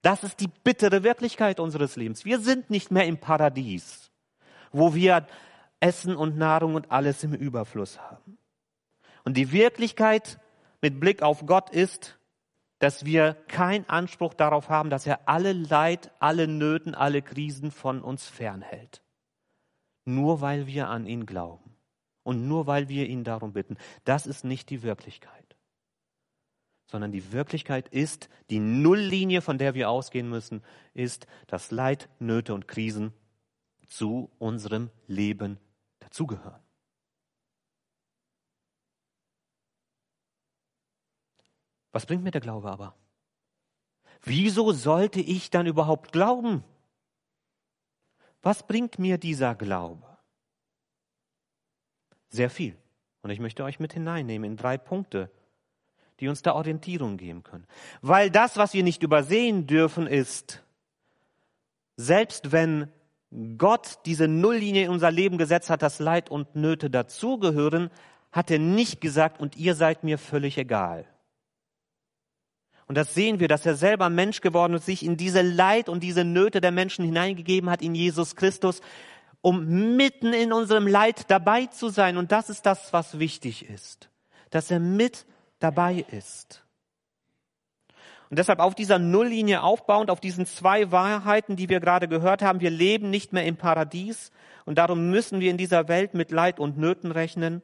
Das 0.01 0.24
ist 0.24 0.39
die 0.39 0.48
bittere 0.48 1.04
Wirklichkeit 1.04 1.60
unseres 1.60 1.96
Lebens. 1.96 2.25
Wir 2.25 2.39
sind 2.39 2.70
nicht 2.70 2.92
mehr 2.92 3.06
im 3.06 3.18
Paradies, 3.18 4.12
wo 4.72 4.94
wir 4.94 5.27
Essen 5.80 6.16
und 6.16 6.38
Nahrung 6.38 6.75
und 6.75 6.92
alles 6.92 7.24
im 7.24 7.34
Überfluss 7.34 8.00
haben. 8.00 8.38
Und 9.24 9.36
die 9.36 9.51
Wirklichkeit 9.51 10.39
mit 10.81 11.00
Blick 11.00 11.22
auf 11.22 11.46
Gott 11.46 11.69
ist, 11.69 12.17
dass 12.79 13.05
wir 13.05 13.34
keinen 13.48 13.89
Anspruch 13.89 14.34
darauf 14.34 14.69
haben, 14.69 14.89
dass 14.89 15.07
er 15.07 15.27
alle 15.27 15.53
Leid, 15.53 16.12
alle 16.19 16.48
Nöten, 16.48 16.93
alle 16.93 17.22
Krisen 17.22 17.72
von 17.72 18.01
uns 18.01 18.27
fernhält. 18.27 19.01
Nur 20.05 20.41
weil 20.41 20.67
wir 20.67 20.88
an 20.88 21.05
ihn 21.05 21.25
glauben 21.25 21.75
und 22.24 22.48
nur 22.48 22.67
weil 22.67 22.88
wir 22.88 23.07
ihn 23.07 23.24
darum 23.24 23.53
bitten. 23.53 23.77
Das 24.03 24.27
ist 24.27 24.43
nicht 24.43 24.69
die 24.69 24.84
Wirklichkeit. 24.84 25.34
Sondern 26.86 27.12
die 27.12 27.31
Wirklichkeit 27.34 27.89
ist, 27.89 28.29
die 28.50 28.60
Nulllinie, 28.60 29.41
von 29.41 29.57
der 29.57 29.74
wir 29.74 29.89
ausgehen 29.89 30.29
müssen, 30.29 30.63
ist, 30.93 31.27
dass 31.48 31.72
Leid, 31.72 32.07
Nöte 32.19 32.53
und 32.53 32.67
Krisen 32.67 33.12
zu 33.88 34.29
unserem 34.38 34.89
Leben 35.07 35.57
dazugehören. 36.00 36.66
Was 41.98 42.06
bringt 42.06 42.24
mir 42.24 42.30
der 42.30 42.42
Glaube 42.42 42.70
aber? 42.70 42.94
Wieso 44.22 44.72
sollte 44.72 45.20
ich 45.20 45.50
dann 45.50 45.66
überhaupt 45.66 46.12
glauben? 46.12 46.63
Was 48.44 48.68
bringt 48.68 49.00
mir 49.00 49.18
dieser 49.18 49.56
Glaube? 49.56 50.06
Sehr 52.30 52.51
viel. 52.51 52.77
Und 53.24 53.32
ich 53.32 53.39
möchte 53.39 53.63
euch 53.63 53.80
mit 53.80 53.94
hineinnehmen 53.94 54.51
in 54.51 54.58
drei 54.58 54.77
Punkte, 54.77 55.32
die 56.20 56.27
uns 56.27 56.44
da 56.44 56.54
Orientierung 56.54 57.18
geben 57.18 57.42
können. 57.42 57.66
Weil 58.04 58.30
das, 58.30 58.58
was 58.58 58.75
wir 58.75 58.84
nicht 58.84 59.01
übersehen 59.01 59.66
dürfen, 59.66 60.06
ist, 60.06 60.63
selbst 61.96 62.51
wenn 62.51 62.92
Gott 63.58 64.01
diese 64.06 64.27
Nulllinie 64.27 64.84
in 64.86 64.92
unser 64.92 65.10
Leben 65.10 65.39
gesetzt 65.39 65.72
hat, 65.72 65.82
dass 65.82 65.98
Leid 65.98 66.30
und 66.30 66.56
Nöte 66.56 66.92
dazugehören, 66.92 67.89
hat 68.32 68.51
er 68.51 68.60
nicht 68.60 69.01
gesagt, 69.01 69.42
und 69.42 69.58
ihr 69.58 69.74
seid 69.74 70.04
mir 70.04 70.20
völlig 70.20 70.60
egal. 70.60 71.08
Und 72.88 72.96
das 72.96 73.13
sehen 73.13 73.39
wir, 73.39 73.50
dass 73.50 73.65
er 73.65 73.75
selber 73.75 74.10
Mensch 74.10 74.41
geworden 74.41 74.74
ist, 74.74 74.86
sich 74.86 75.06
in 75.06 75.17
diese 75.17 75.41
Leid 75.41 75.89
und 75.89 76.03
diese 76.03 76.24
Nöte 76.24 76.62
der 76.62 76.72
Menschen 76.72 77.03
hineingegeben 77.03 77.70
hat 77.70 77.82
in 77.82 77.96
Jesus 77.96 78.36
Christus, 78.36 78.82
um 79.41 79.96
mitten 79.98 80.34
in 80.34 80.53
unserem 80.53 80.88
Leid 80.88 81.29
dabei 81.29 81.65
zu 81.65 81.89
sein. 81.89 82.17
Und 82.17 82.32
das 82.32 82.50
ist 82.50 82.65
das, 82.65 82.94
was 82.94 83.20
wichtig 83.20 83.70
ist, 83.70 84.10
dass 84.50 84.72
er 84.72 84.79
mit 84.79 85.25
dabei 85.60 86.06
ist. 86.12 86.63
Und 88.29 88.39
deshalb 88.39 88.60
auf 88.60 88.75
dieser 88.75 89.00
Nulllinie 89.00 89.63
aufbauend, 89.63 90.10
auf 90.10 90.20
diesen 90.20 90.46
zwei 90.46 90.91
Wahrheiten, 90.91 91.56
die 91.56 91.70
wir 91.70 91.79
gerade 91.79 92.08
gehört 92.08 92.41
haben, 92.41 92.60
wir 92.60 92.70
leben 92.70 93.10
nicht 93.10 93.32
mehr 93.32 93.46
im 93.46 93.56
Paradies 93.56 94.32
und 94.65 94.77
darum 94.77 95.10
müssen 95.10 95.39
wir 95.39 95.50
in 95.50 95.58
dieser 95.58 95.88
Welt 95.88 96.13
mit 96.13 96.32
Leid 96.32 96.60
und 96.60 96.77
Nöten 96.77 97.12
rechnen. 97.12 97.62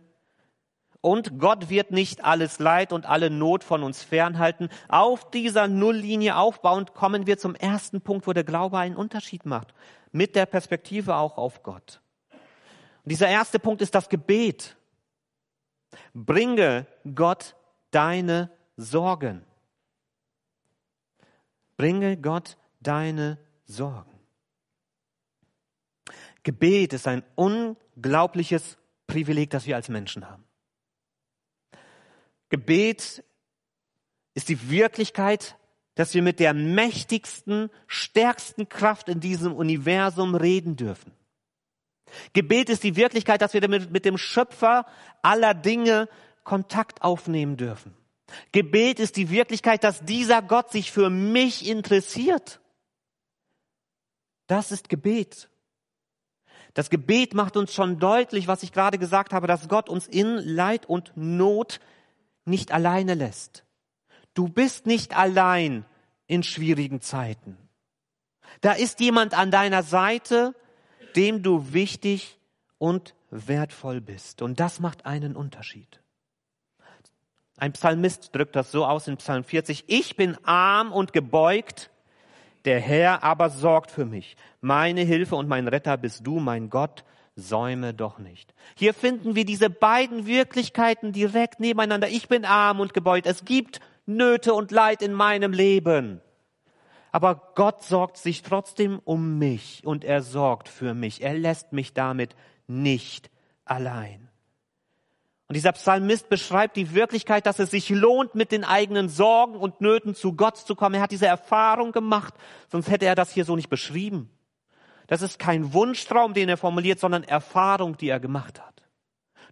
Und 1.04 1.38
Gott 1.38 1.70
wird 1.70 1.92
nicht 1.92 2.24
alles 2.24 2.60
Leid 2.60 2.94
und 2.94 3.06
alle 3.06 3.30
Not 3.30 3.66
von 3.66 3.84
uns 3.84 4.02
fernhalten. 4.02 4.70
Auf 4.88 5.30
dieser 5.32 5.68
Nulllinie 5.68 6.38
aufbauend 6.38 6.94
kommen 6.94 7.28
wir 7.28 7.38
zum 7.38 7.56
ersten 7.56 8.00
Punkt, 8.00 8.26
wo 8.26 8.32
der 8.32 8.46
Glaube 8.46 8.78
einen 8.78 8.96
Unterschied 8.96 9.46
macht. 9.46 9.74
Mit 10.14 10.34
der 10.34 10.46
Perspektive 10.46 11.18
auch 11.18 11.38
auf 11.38 11.62
Gott. 11.62 12.00
Und 12.32 13.12
dieser 13.12 13.28
erste 13.28 13.60
Punkt 13.60 13.82
ist 13.82 13.94
das 13.94 14.08
Gebet. 14.08 14.78
Bringe 16.14 16.88
Gott 17.14 17.58
deine 17.92 18.50
Sorgen. 18.78 19.44
Bringe 21.76 22.16
Gott 22.16 22.56
deine 22.80 23.40
Sorgen. 23.66 24.22
Gebet 26.44 26.94
ist 26.94 27.10
ein 27.10 27.24
unglaubliches 27.36 28.78
Privileg, 29.06 29.50
das 29.50 29.66
wir 29.66 29.76
als 29.76 29.90
Menschen 29.90 30.30
haben. 30.30 30.46
Gebet 32.54 33.24
ist 34.36 34.48
die 34.48 34.70
Wirklichkeit, 34.70 35.58
dass 35.96 36.14
wir 36.14 36.22
mit 36.22 36.40
der 36.40 36.54
mächtigsten, 36.54 37.72
stärksten 37.88 38.70
Kraft 38.70 39.10
in 39.10 39.20
diesem 39.20 39.54
Universum 39.54 40.36
reden 40.36 40.76
dürfen. 40.76 41.14
Gebet 42.34 42.70
ist 42.70 42.84
die 42.84 42.96
Wirklichkeit, 42.96 43.42
dass 43.42 43.56
wir 43.56 43.68
mit 43.68 44.06
dem 44.06 44.20
Schöpfer 44.20 44.86
aller 45.24 45.56
Dinge 45.56 46.08
Kontakt 46.44 47.02
aufnehmen 47.02 47.58
dürfen. 47.58 47.98
Gebet 48.52 49.00
ist 49.00 49.18
die 49.18 49.32
Wirklichkeit, 49.32 49.84
dass 49.84 50.06
dieser 50.06 50.44
Gott 50.44 50.72
sich 50.72 50.92
für 50.92 51.10
mich 51.10 51.68
interessiert. 51.68 52.60
Das 54.46 54.72
ist 54.72 54.90
Gebet. 54.90 55.50
Das 56.76 56.92
Gebet 56.92 57.34
macht 57.34 57.58
uns 57.58 57.74
schon 57.74 57.98
deutlich, 57.98 58.48
was 58.48 58.62
ich 58.62 58.72
gerade 58.72 59.00
gesagt 59.00 59.34
habe, 59.34 59.48
dass 59.48 59.68
Gott 59.68 59.90
uns 59.90 60.06
in 60.06 60.36
Leid 60.36 60.86
und 60.86 61.14
Not 61.16 61.80
nicht 62.46 62.72
alleine 62.72 63.14
lässt. 63.14 63.66
Du 64.34 64.48
bist 64.48 64.86
nicht 64.86 65.16
allein 65.16 65.86
in 66.28 66.44
schwierigen 66.44 67.02
Zeiten. 67.02 67.58
Da 68.62 68.74
ist 68.74 69.00
jemand 69.00 69.34
an 69.34 69.52
deiner 69.52 69.84
Seite, 69.84 70.56
dem 71.16 71.44
du 71.44 71.74
wichtig 71.74 72.40
und 72.78 73.14
wertvoll 73.30 74.02
bist. 74.02 74.42
Und 74.42 74.60
das 74.60 74.80
macht 74.80 75.06
einen 75.06 75.36
Unterschied. 75.36 76.00
Ein 77.58 77.74
Psalmist 77.74 78.36
drückt 78.36 78.56
das 78.56 78.72
so 78.72 78.86
aus 78.86 79.08
in 79.08 79.18
Psalm 79.18 79.44
40. 79.44 79.86
Ich 79.88 80.16
bin 80.16 80.38
arm 80.44 80.92
und 80.92 81.14
gebeugt, 81.14 81.92
der 82.66 82.80
Herr 82.80 83.24
aber 83.24 83.50
sorgt 83.50 83.92
für 83.92 84.06
mich. 84.06 84.36
Meine 84.62 85.02
Hilfe 85.02 85.36
und 85.36 85.48
mein 85.48 85.68
Retter 85.68 85.98
bist 85.98 86.26
du, 86.26 86.40
mein 86.40 86.70
Gott, 86.70 87.04
säume 87.36 87.94
doch 87.94 88.20
nicht. 88.20 88.54
Hier 88.76 88.94
finden 88.94 89.36
wir 89.36 89.46
diese 89.46 89.70
beiden 89.70 90.26
Wirklichkeiten 90.26 91.12
direkt 91.12 91.60
nebeneinander. 91.60 92.10
Ich 92.10 92.28
bin 92.28 92.46
arm 92.46 92.80
und 92.80 92.94
gebeugt. 92.94 93.26
Es 93.26 93.46
gibt 93.46 93.80
Nöte 94.06 94.54
und 94.54 94.72
Leid 94.72 95.02
in 95.02 95.14
meinem 95.14 95.54
Leben. 95.54 96.22
Aber 97.12 97.52
Gott 97.56 97.84
sorgt 97.84 98.18
sich 98.18 98.42
trotzdem 98.42 99.00
um 99.04 99.38
mich 99.38 99.82
und 99.86 100.04
er 100.04 100.22
sorgt 100.22 100.68
für 100.68 100.94
mich. 100.94 101.22
Er 101.22 101.36
lässt 101.36 101.72
mich 101.72 101.94
damit 101.94 102.36
nicht 102.68 103.30
allein. 103.66 104.30
Und 105.48 105.56
dieser 105.56 105.74
Psalmist 105.74 106.30
beschreibt 106.30 106.76
die 106.76 106.96
Wirklichkeit, 106.96 107.46
dass 107.46 107.60
es 107.60 107.70
sich 107.70 107.90
lohnt, 107.90 108.34
mit 108.34 108.52
den 108.52 108.64
eigenen 108.64 109.10
Sorgen 109.10 109.56
und 109.56 109.82
Nöten 109.82 110.16
zu 110.16 110.34
Gott 110.34 110.58
zu 110.58 110.74
kommen. 110.74 110.96
Er 110.96 111.02
hat 111.02 111.12
diese 111.12 111.28
Erfahrung 111.28 111.92
gemacht, 111.92 112.34
sonst 112.72 112.90
hätte 112.90 113.06
er 113.06 113.16
das 113.16 113.32
hier 113.32 113.46
so 113.46 113.56
nicht 113.56 113.70
beschrieben. 113.70 114.32
Das 115.14 115.22
ist 115.22 115.38
kein 115.38 115.74
Wunschtraum, 115.74 116.34
den 116.34 116.50
er 116.50 116.58
formuliert, 116.58 117.00
sondern 117.00 117.24
Erfahrung, 117.24 117.96
die 117.98 118.10
er 118.10 118.20
gemacht 118.20 118.60
hat. 118.60 118.82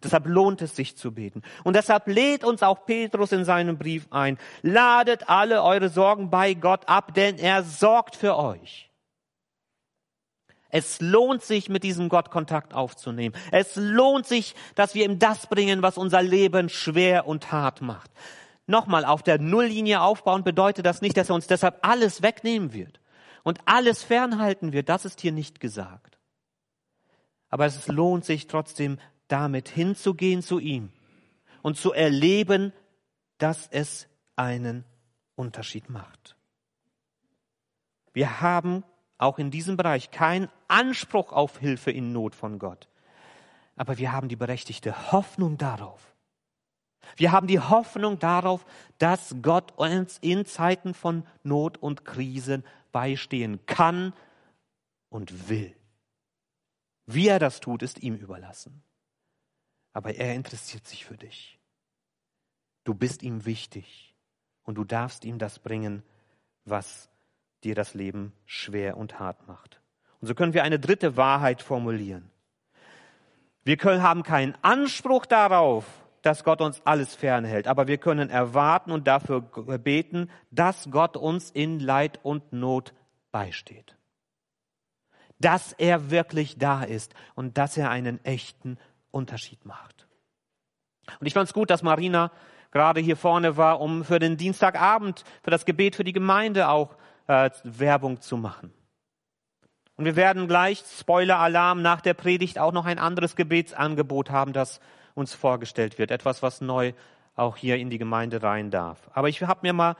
Deshalb 0.04 0.26
lohnt 0.26 0.60
es 0.64 0.76
sich 0.76 0.98
zu 0.98 1.14
beten. 1.14 1.44
Und 1.64 1.76
deshalb 1.76 2.08
lädt 2.08 2.44
uns 2.44 2.64
auch 2.64 2.84
Petrus 2.88 3.32
in 3.32 3.46
seinem 3.46 3.78
Brief 3.78 4.08
ein. 4.10 4.40
Ladet 4.64 5.30
alle 5.30 5.62
eure 5.62 5.90
Sorgen 5.90 6.32
bei 6.32 6.56
Gott 6.56 6.90
ab, 6.90 7.14
denn 7.14 7.38
er 7.38 7.62
sorgt 7.62 8.16
für 8.16 8.38
euch. 8.38 8.90
Es 10.72 11.00
lohnt 11.00 11.44
sich, 11.44 11.70
mit 11.70 11.84
diesem 11.84 12.10
Gott 12.10 12.32
Kontakt 12.32 12.74
aufzunehmen. 12.74 13.36
Es 13.52 13.76
lohnt 13.76 14.26
sich, 14.26 14.56
dass 14.74 14.96
wir 14.96 15.06
ihm 15.06 15.20
das 15.20 15.46
bringen, 15.46 15.84
was 15.84 16.00
unser 16.00 16.24
Leben 16.24 16.70
schwer 16.70 17.28
und 17.28 17.52
hart 17.52 17.82
macht. 17.82 18.10
Nochmal, 18.66 19.06
auf 19.06 19.22
der 19.22 19.38
Nulllinie 19.38 20.02
aufbauen 20.02 20.44
bedeutet 20.44 20.88
das 20.88 21.02
nicht, 21.02 21.18
dass 21.18 21.30
er 21.30 21.36
uns 21.36 21.46
deshalb 21.46 21.78
alles 21.84 22.24
wegnehmen 22.24 22.74
wird 22.74 23.01
und 23.44 23.60
alles 23.66 24.04
fernhalten 24.04 24.74
wird. 24.74 24.90
Das 24.90 25.06
ist 25.06 25.22
hier 25.22 25.32
nicht 25.32 25.60
gesagt. 25.60 26.18
Aber 27.50 27.66
es 27.66 27.88
lohnt 27.88 28.26
sich 28.26 28.48
trotzdem, 28.48 28.98
damit 29.28 29.70
hinzugehen 29.70 30.42
zu 30.42 30.60
ihm 30.60 30.92
und 31.62 31.78
zu 31.78 31.94
erleben, 31.94 32.74
dass 33.38 33.68
es 33.68 34.08
einen 34.36 34.86
Unterschied 35.36 35.90
macht. 35.90 36.36
Wir 38.14 38.42
haben 38.42 38.84
auch 39.18 39.38
in 39.38 39.52
diesem 39.52 39.78
Bereich 39.78 40.12
keinen 40.12 40.50
Anspruch 40.68 41.32
auf 41.32 41.60
Hilfe 41.60 41.92
in 41.92 42.12
Not 42.12 42.36
von 42.36 42.60
Gott. 42.60 42.88
Aber 43.76 43.98
wir 43.98 44.12
haben 44.12 44.28
die 44.28 44.36
berechtigte 44.36 45.12
Hoffnung 45.12 45.58
darauf. 45.58 46.16
Wir 47.18 47.32
haben 47.32 47.48
die 47.48 47.60
Hoffnung 47.60 48.20
darauf, 48.20 48.66
dass 48.98 49.36
Gott 49.42 49.74
uns 49.78 50.18
in 50.20 50.46
Zeiten 50.46 50.94
von 50.94 51.26
Not 51.44 51.78
und 51.78 52.06
Krisen 52.06 52.64
beistehen 52.92 53.66
kann 53.66 54.14
und 55.10 55.50
will. 55.50 55.76
Wie 57.06 57.28
er 57.28 57.40
das 57.40 57.60
tut, 57.60 57.84
ist 57.84 58.02
ihm 58.02 58.16
überlassen. 58.16 58.84
Aber 59.94 60.16
er 60.16 60.34
interessiert 60.36 60.88
sich 60.88 61.06
für 61.06 61.18
dich. 61.18 61.60
Du 62.84 62.94
bist 62.94 63.24
ihm 63.24 63.46
wichtig 63.46 64.16
und 64.64 64.76
du 64.76 64.84
darfst 64.84 65.26
ihm 65.26 65.38
das 65.38 65.60
bringen, 65.60 66.04
was 66.66 67.10
dir 67.64 67.76
das 67.76 67.94
Leben 67.94 68.34
schwer 68.46 68.98
und 68.98 69.20
hart 69.20 69.48
macht. 69.48 69.82
Und 70.20 70.28
so 70.28 70.36
können 70.36 70.54
wir 70.54 70.64
eine 70.64 70.80
dritte 70.80 71.18
Wahrheit 71.18 71.62
formulieren. 71.62 72.32
Wir 73.64 73.78
können, 73.78 74.02
haben 74.02 74.24
keinen 74.24 74.56
Anspruch 74.64 75.26
darauf, 75.26 75.86
dass 76.22 76.44
Gott 76.44 76.62
uns 76.62 76.82
alles 76.86 77.16
fernhält, 77.16 77.68
aber 77.68 77.88
wir 77.88 77.98
können 77.98 78.30
erwarten 78.30 78.92
und 78.92 79.08
dafür 79.08 79.42
beten, 79.42 80.30
dass 80.52 80.90
Gott 80.92 81.18
uns 81.18 81.50
in 81.52 81.80
Leid 81.80 82.20
und 82.24 82.54
Not 82.54 82.94
beisteht. 83.32 83.98
Dass 85.40 85.74
er 85.74 86.12
wirklich 86.12 86.58
da 86.58 86.84
ist 86.84 87.16
und 87.34 87.58
dass 87.58 87.78
er 87.78 87.90
einen 87.90 88.24
echten 88.24 88.78
Unterschied 89.10 89.66
macht. 89.66 90.08
Und 91.20 91.28
ich 91.28 91.34
fand 91.34 91.48
es 91.48 91.54
gut, 91.54 91.70
dass 91.70 91.82
Marina 91.82 92.32
gerade 92.72 93.02
hier 93.02 93.18
vorne 93.18 93.58
war, 93.58 93.82
um 93.82 94.04
für 94.04 94.20
den 94.20 94.38
Dienstagabend, 94.38 95.24
für 95.44 95.52
das 95.52 95.66
Gebet 95.66 95.96
für 95.96 96.04
die 96.04 96.14
Gemeinde 96.14 96.70
auch 96.70 96.96
äh, 97.28 97.50
Werbung 97.64 98.22
zu 98.22 98.38
machen. 98.38 98.74
Und 99.98 100.06
wir 100.06 100.16
werden 100.16 100.48
gleich, 100.48 100.84
Spoiler-Alarm, 101.00 101.82
nach 101.82 102.02
der 102.02 102.14
Predigt 102.14 102.58
auch 102.60 102.72
noch 102.72 102.86
ein 102.86 102.98
anderes 102.98 103.36
Gebetsangebot 103.36 104.32
haben, 104.32 104.54
das 104.54 104.80
uns 105.16 105.34
vorgestellt 105.34 106.00
wird. 106.00 106.12
Etwas, 106.12 106.42
was 106.42 106.62
neu 106.62 106.94
auch 107.36 107.58
hier 107.58 107.78
in 107.78 107.90
die 107.90 107.98
Gemeinde 107.98 108.44
rein 108.44 108.72
darf. 108.72 109.10
Aber 109.14 109.30
ich 109.30 109.42
habe 109.42 109.60
mir 109.64 109.74
mal 109.74 109.96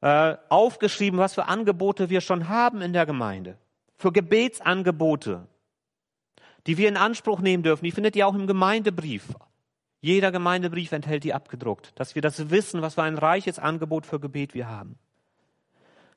äh, 0.00 0.36
aufgeschrieben, 0.48 1.18
was 1.18 1.34
für 1.34 1.46
Angebote 1.46 2.10
wir 2.10 2.20
schon 2.20 2.48
haben 2.48 2.82
in 2.82 2.92
der 2.92 3.06
Gemeinde. 3.06 3.56
Für 3.96 4.12
Gebetsangebote, 4.12 5.46
die 6.66 6.76
wir 6.76 6.88
in 6.88 6.96
Anspruch 6.96 7.40
nehmen 7.40 7.62
dürfen. 7.62 7.84
Die 7.84 7.92
findet 7.92 8.16
ihr 8.16 8.26
auch 8.26 8.34
im 8.34 8.46
Gemeindebrief. 8.46 9.24
Jeder 10.00 10.30
Gemeindebrief 10.30 10.92
enthält 10.92 11.24
die 11.24 11.34
abgedruckt, 11.34 11.92
dass 11.96 12.14
wir 12.14 12.22
das 12.22 12.50
wissen, 12.50 12.82
was 12.82 12.94
für 12.94 13.02
ein 13.02 13.18
reiches 13.18 13.58
Angebot 13.58 14.06
für 14.06 14.20
Gebet 14.20 14.54
wir 14.54 14.68
haben. 14.68 14.98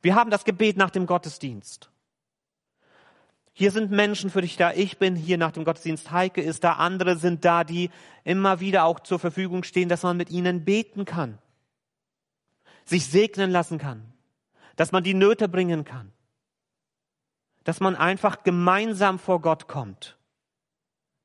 Wir 0.02 0.16
haben 0.16 0.30
das 0.30 0.46
Gebet 0.46 0.78
nach 0.78 0.90
dem 0.90 1.06
Gottesdienst. 1.06 1.90
Hier 3.60 3.72
sind 3.72 3.92
Menschen 3.92 4.30
für 4.30 4.40
dich 4.40 4.56
da. 4.56 4.72
Ich 4.72 5.00
bin 5.00 5.18
hier 5.18 5.38
nach 5.38 5.52
dem 5.52 5.66
Gottesdienst. 5.66 6.12
Heike 6.12 6.40
ist 6.40 6.64
da. 6.64 6.76
Andere 6.76 7.18
sind 7.18 7.44
da, 7.44 7.66
die 7.66 7.90
immer 8.24 8.62
wieder 8.62 8.86
auch 8.86 9.02
zur 9.02 9.20
Verfügung 9.20 9.64
stehen, 9.64 9.90
dass 9.90 10.04
man 10.04 10.16
mit 10.16 10.30
ihnen 10.30 10.64
beten 10.64 11.04
kann. 11.04 11.40
Sich 12.86 13.08
segnen 13.08 13.52
lassen 13.52 13.78
kann. 13.78 14.14
Dass 14.78 14.94
man 14.94 15.04
die 15.04 15.14
Nöte 15.14 15.50
bringen 15.50 15.84
kann. 15.84 16.14
Dass 17.66 17.82
man 17.82 17.98
einfach 17.98 18.44
gemeinsam 18.44 19.20
vor 19.20 19.42
Gott 19.42 19.68
kommt. 19.68 20.16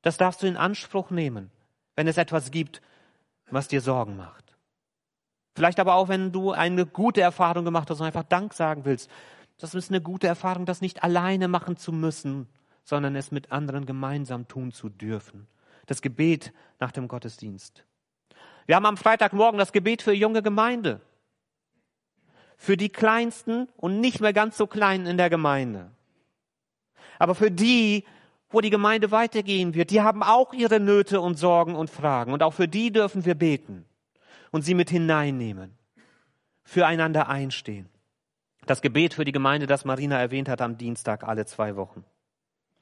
Das 0.01 0.17
darfst 0.17 0.43
du 0.43 0.47
in 0.47 0.57
Anspruch 0.57 1.11
nehmen, 1.11 1.51
wenn 1.95 2.09
es 2.09 2.17
etwas 2.17 2.51
gibt, 2.51 2.81
was 3.49 3.69
dir 3.69 3.79
Sorgen 3.79 4.17
macht. 4.17 4.57
Vielleicht 5.55 5.79
aber 5.79 5.95
auch, 5.95 6.09
wenn 6.09 6.33
du 6.33 6.51
eine 6.51 6.85
gute 6.85 7.21
Erfahrung 7.21 7.63
gemacht 7.63 7.89
hast 7.89 8.01
und 8.01 8.05
einfach 8.05 8.23
Dank 8.23 8.53
sagen 8.53 8.83
willst. 8.83 9.09
Das 9.57 9.73
ist 9.73 9.89
eine 9.89 10.01
gute 10.01 10.27
Erfahrung, 10.27 10.65
das 10.65 10.81
nicht 10.81 11.03
alleine 11.03 11.47
machen 11.47 11.77
zu 11.77 11.91
müssen, 11.91 12.47
sondern 12.83 13.15
es 13.15 13.31
mit 13.31 13.51
anderen 13.51 13.85
gemeinsam 13.85 14.47
tun 14.47 14.71
zu 14.71 14.89
dürfen. 14.89 15.47
Das 15.85 16.01
Gebet 16.01 16.53
nach 16.79 16.91
dem 16.91 17.07
Gottesdienst. 17.07 17.85
Wir 18.65 18.75
haben 18.75 18.85
am 18.85 18.97
Freitagmorgen 18.97 19.57
das 19.57 19.71
Gebet 19.71 20.01
für 20.01 20.13
junge 20.13 20.41
Gemeinde. 20.41 21.01
Für 22.57 22.77
die 22.77 22.89
Kleinsten 22.89 23.67
und 23.77 23.99
nicht 23.99 24.21
mehr 24.21 24.33
ganz 24.33 24.57
so 24.57 24.67
Kleinen 24.67 25.05
in 25.05 25.17
der 25.17 25.29
Gemeinde. 25.29 25.91
Aber 27.19 27.35
für 27.35 27.51
die, 27.51 28.05
wo 28.49 28.61
die 28.61 28.69
Gemeinde 28.69 29.11
weitergehen 29.11 29.73
wird, 29.73 29.91
die 29.91 30.01
haben 30.01 30.23
auch 30.23 30.53
ihre 30.53 30.79
Nöte 30.79 31.21
und 31.21 31.37
Sorgen 31.37 31.75
und 31.75 31.89
Fragen. 31.89 32.33
Und 32.33 32.43
auch 32.43 32.53
für 32.53 32.67
die 32.67 32.91
dürfen 32.91 33.25
wir 33.25 33.35
beten 33.35 33.85
und 34.51 34.63
sie 34.63 34.73
mit 34.73 34.89
hineinnehmen. 34.89 35.77
Füreinander 36.63 37.29
einstehen. 37.29 37.89
Das 38.65 38.81
Gebet 38.81 39.13
für 39.13 39.25
die 39.25 39.31
Gemeinde, 39.31 39.67
das 39.67 39.85
Marina 39.85 40.19
erwähnt 40.19 40.49
hat 40.49 40.61
am 40.61 40.77
Dienstag 40.77 41.23
alle 41.23 41.45
zwei 41.45 41.75
Wochen. 41.75 42.03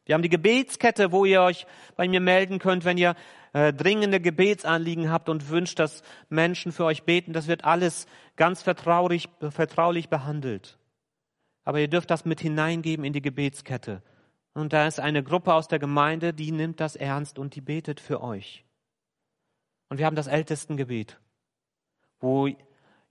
Wir 0.05 0.15
haben 0.15 0.21
die 0.21 0.29
Gebetskette, 0.29 1.11
wo 1.11 1.23
ihr 1.25 1.41
euch 1.41 1.65
bei 1.95 2.07
mir 2.07 2.19
melden 2.19 2.59
könnt, 2.59 2.83
wenn 2.83 2.97
ihr 2.97 3.15
äh, 3.53 3.71
dringende 3.71 4.19
Gebetsanliegen 4.19 5.09
habt 5.09 5.29
und 5.29 5.49
wünscht, 5.49 5.79
dass 5.79 6.03
Menschen 6.29 6.71
für 6.71 6.83
euch 6.85 7.03
beten. 7.03 7.31
Das 7.31 7.47
wird 7.47 7.63
alles 7.63 8.05
ganz 8.35 8.61
vertraulich, 8.61 9.29
vertraulich 9.49 10.09
behandelt. 10.09 10.77
Aber 11.63 11.79
ihr 11.79 11.87
dürft 11.87 12.11
das 12.11 12.25
mit 12.25 12.41
hineingeben 12.41 13.05
in 13.05 13.13
die 13.13 13.21
Gebetskette. 13.21 14.01
Und 14.53 14.73
da 14.73 14.87
ist 14.87 14.99
eine 14.99 15.23
Gruppe 15.23 15.53
aus 15.53 15.67
der 15.67 15.79
Gemeinde, 15.79 16.33
die 16.33 16.51
nimmt 16.51 16.79
das 16.79 16.95
ernst 16.95 17.39
und 17.39 17.55
die 17.55 17.61
betet 17.61 17.99
für 17.99 18.21
euch. 18.21 18.65
Und 19.89 19.97
wir 19.99 20.05
haben 20.05 20.15
das 20.15 20.27
Ältestengebet, 20.27 21.19
wo 22.19 22.49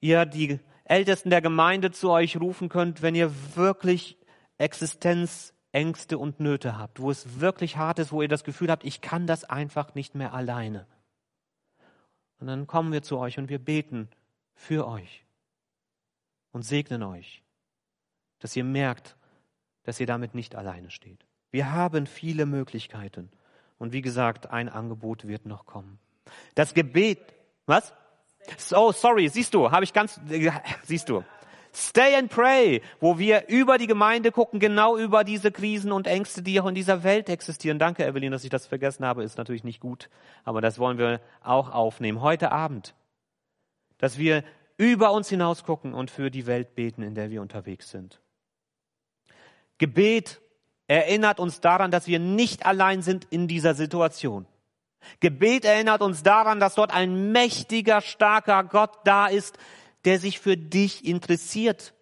ihr 0.00 0.26
die 0.26 0.60
Ältesten 0.84 1.30
der 1.30 1.40
Gemeinde 1.40 1.90
zu 1.90 2.10
euch 2.10 2.40
rufen 2.40 2.68
könnt, 2.68 3.02
wenn 3.02 3.14
ihr 3.14 3.32
wirklich 3.56 4.18
Existenzängste 4.58 6.18
und 6.18 6.40
Nöte 6.40 6.78
habt, 6.78 7.00
wo 7.00 7.10
es 7.10 7.40
wirklich 7.40 7.76
hart 7.76 7.98
ist, 7.98 8.12
wo 8.12 8.22
ihr 8.22 8.28
das 8.28 8.44
Gefühl 8.44 8.70
habt, 8.70 8.84
ich 8.84 9.00
kann 9.00 9.26
das 9.26 9.44
einfach 9.44 9.94
nicht 9.94 10.14
mehr 10.14 10.34
alleine. 10.34 10.86
Und 12.38 12.48
dann 12.48 12.66
kommen 12.66 12.92
wir 12.92 13.02
zu 13.02 13.18
euch 13.18 13.38
und 13.38 13.48
wir 13.48 13.58
beten 13.58 14.08
für 14.54 14.86
euch 14.86 15.24
und 16.50 16.64
segnen 16.64 17.02
euch, 17.02 17.42
dass 18.40 18.56
ihr 18.56 18.64
merkt, 18.64 19.16
dass 19.84 20.00
ihr 20.00 20.06
damit 20.06 20.34
nicht 20.34 20.54
alleine 20.54 20.90
steht. 20.90 21.24
Wir 21.50 21.72
haben 21.72 22.06
viele 22.06 22.46
Möglichkeiten. 22.46 23.30
Und 23.78 23.92
wie 23.92 24.02
gesagt, 24.02 24.50
ein 24.50 24.68
Angebot 24.68 25.26
wird 25.26 25.44
noch 25.46 25.66
kommen. 25.66 25.98
Das 26.54 26.72
Gebet, 26.74 27.34
was? 27.66 27.94
Oh, 28.72 28.92
sorry, 28.92 29.28
siehst 29.28 29.54
du, 29.54 29.70
habe 29.70 29.84
ich 29.84 29.92
ganz, 29.92 30.20
siehst 30.84 31.08
du. 31.08 31.24
Stay 31.74 32.14
and 32.16 32.30
pray, 32.30 32.82
wo 33.00 33.18
wir 33.18 33.48
über 33.48 33.78
die 33.78 33.86
Gemeinde 33.86 34.30
gucken, 34.30 34.60
genau 34.60 34.98
über 34.98 35.24
diese 35.24 35.50
Krisen 35.50 35.90
und 35.90 36.06
Ängste, 36.06 36.42
die 36.42 36.60
auch 36.60 36.66
in 36.66 36.74
dieser 36.74 37.02
Welt 37.02 37.30
existieren. 37.30 37.78
Danke, 37.78 38.04
Evelyn, 38.04 38.30
dass 38.30 38.44
ich 38.44 38.50
das 38.50 38.66
vergessen 38.66 39.06
habe, 39.06 39.24
ist 39.24 39.38
natürlich 39.38 39.64
nicht 39.64 39.80
gut, 39.80 40.10
aber 40.44 40.60
das 40.60 40.78
wollen 40.78 40.98
wir 40.98 41.20
auch 41.42 41.70
aufnehmen. 41.70 42.20
Heute 42.20 42.52
Abend, 42.52 42.94
dass 43.96 44.18
wir 44.18 44.44
über 44.76 45.12
uns 45.12 45.30
hinaus 45.30 45.64
gucken 45.64 45.94
und 45.94 46.10
für 46.10 46.30
die 46.30 46.46
Welt 46.46 46.74
beten, 46.74 47.02
in 47.02 47.14
der 47.14 47.30
wir 47.30 47.40
unterwegs 47.40 47.90
sind. 47.90 48.20
Gebet 49.78 50.42
erinnert 50.88 51.40
uns 51.40 51.60
daran, 51.60 51.90
dass 51.90 52.06
wir 52.06 52.18
nicht 52.18 52.66
allein 52.66 53.00
sind 53.00 53.26
in 53.30 53.48
dieser 53.48 53.74
Situation. 53.74 54.46
Gebet 55.20 55.64
erinnert 55.64 56.02
uns 56.02 56.22
daran, 56.22 56.60
dass 56.60 56.74
dort 56.74 56.92
ein 56.92 57.32
mächtiger, 57.32 58.00
starker 58.00 58.64
Gott 58.64 58.98
da 59.04 59.26
ist, 59.26 59.58
der 60.04 60.18
sich 60.18 60.38
für 60.40 60.56
dich 60.56 61.04
interessiert. 61.04 61.94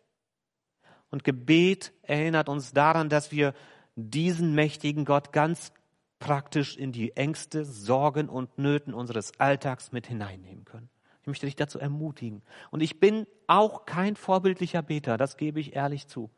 Und 1.11 1.25
Gebet 1.25 1.93
erinnert 2.03 2.49
uns 2.49 2.73
daran, 2.73 3.09
dass 3.09 3.33
wir 3.33 3.55
diesen 3.97 4.55
mächtigen 4.55 5.05
Gott 5.05 5.33
ganz 5.33 5.73
praktisch 6.19 6.77
in 6.77 6.93
die 6.93 7.17
Ängste, 7.17 7.65
Sorgen 7.65 8.29
und 8.29 8.59
Nöten 8.59 8.95
unseres 8.95 9.33
Alltags 9.39 9.93
mit 9.93 10.07
hineinnehmen 10.07 10.65
können. 10.65 10.91
Ich 11.23 11.27
möchte 11.27 11.47
dich 11.47 11.57
dazu 11.57 11.79
ermutigen. 11.79 12.43
Und 12.71 12.83
ich 12.83 13.01
bin 13.01 13.27
auch 13.47 13.87
kein 13.87 14.17
vorbildlicher 14.17 14.83
Beter, 14.83 15.17
das 15.17 15.37
gebe 15.37 15.61
ich 15.61 15.75
ehrlich 15.75 16.07
zu. 16.07 16.31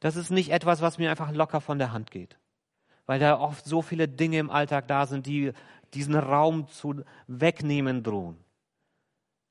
Das 0.00 0.16
ist 0.16 0.30
nicht 0.30 0.50
etwas, 0.50 0.80
was 0.80 0.98
mir 0.98 1.10
einfach 1.10 1.32
locker 1.32 1.60
von 1.60 1.78
der 1.78 1.92
Hand 1.92 2.10
geht 2.10 2.39
weil 3.06 3.18
da 3.18 3.38
oft 3.38 3.64
so 3.64 3.82
viele 3.82 4.08
Dinge 4.08 4.38
im 4.38 4.50
Alltag 4.50 4.88
da 4.88 5.06
sind, 5.06 5.26
die 5.26 5.52
diesen 5.94 6.14
Raum 6.14 6.68
zu 6.68 7.02
wegnehmen 7.26 8.02
drohen. 8.02 8.36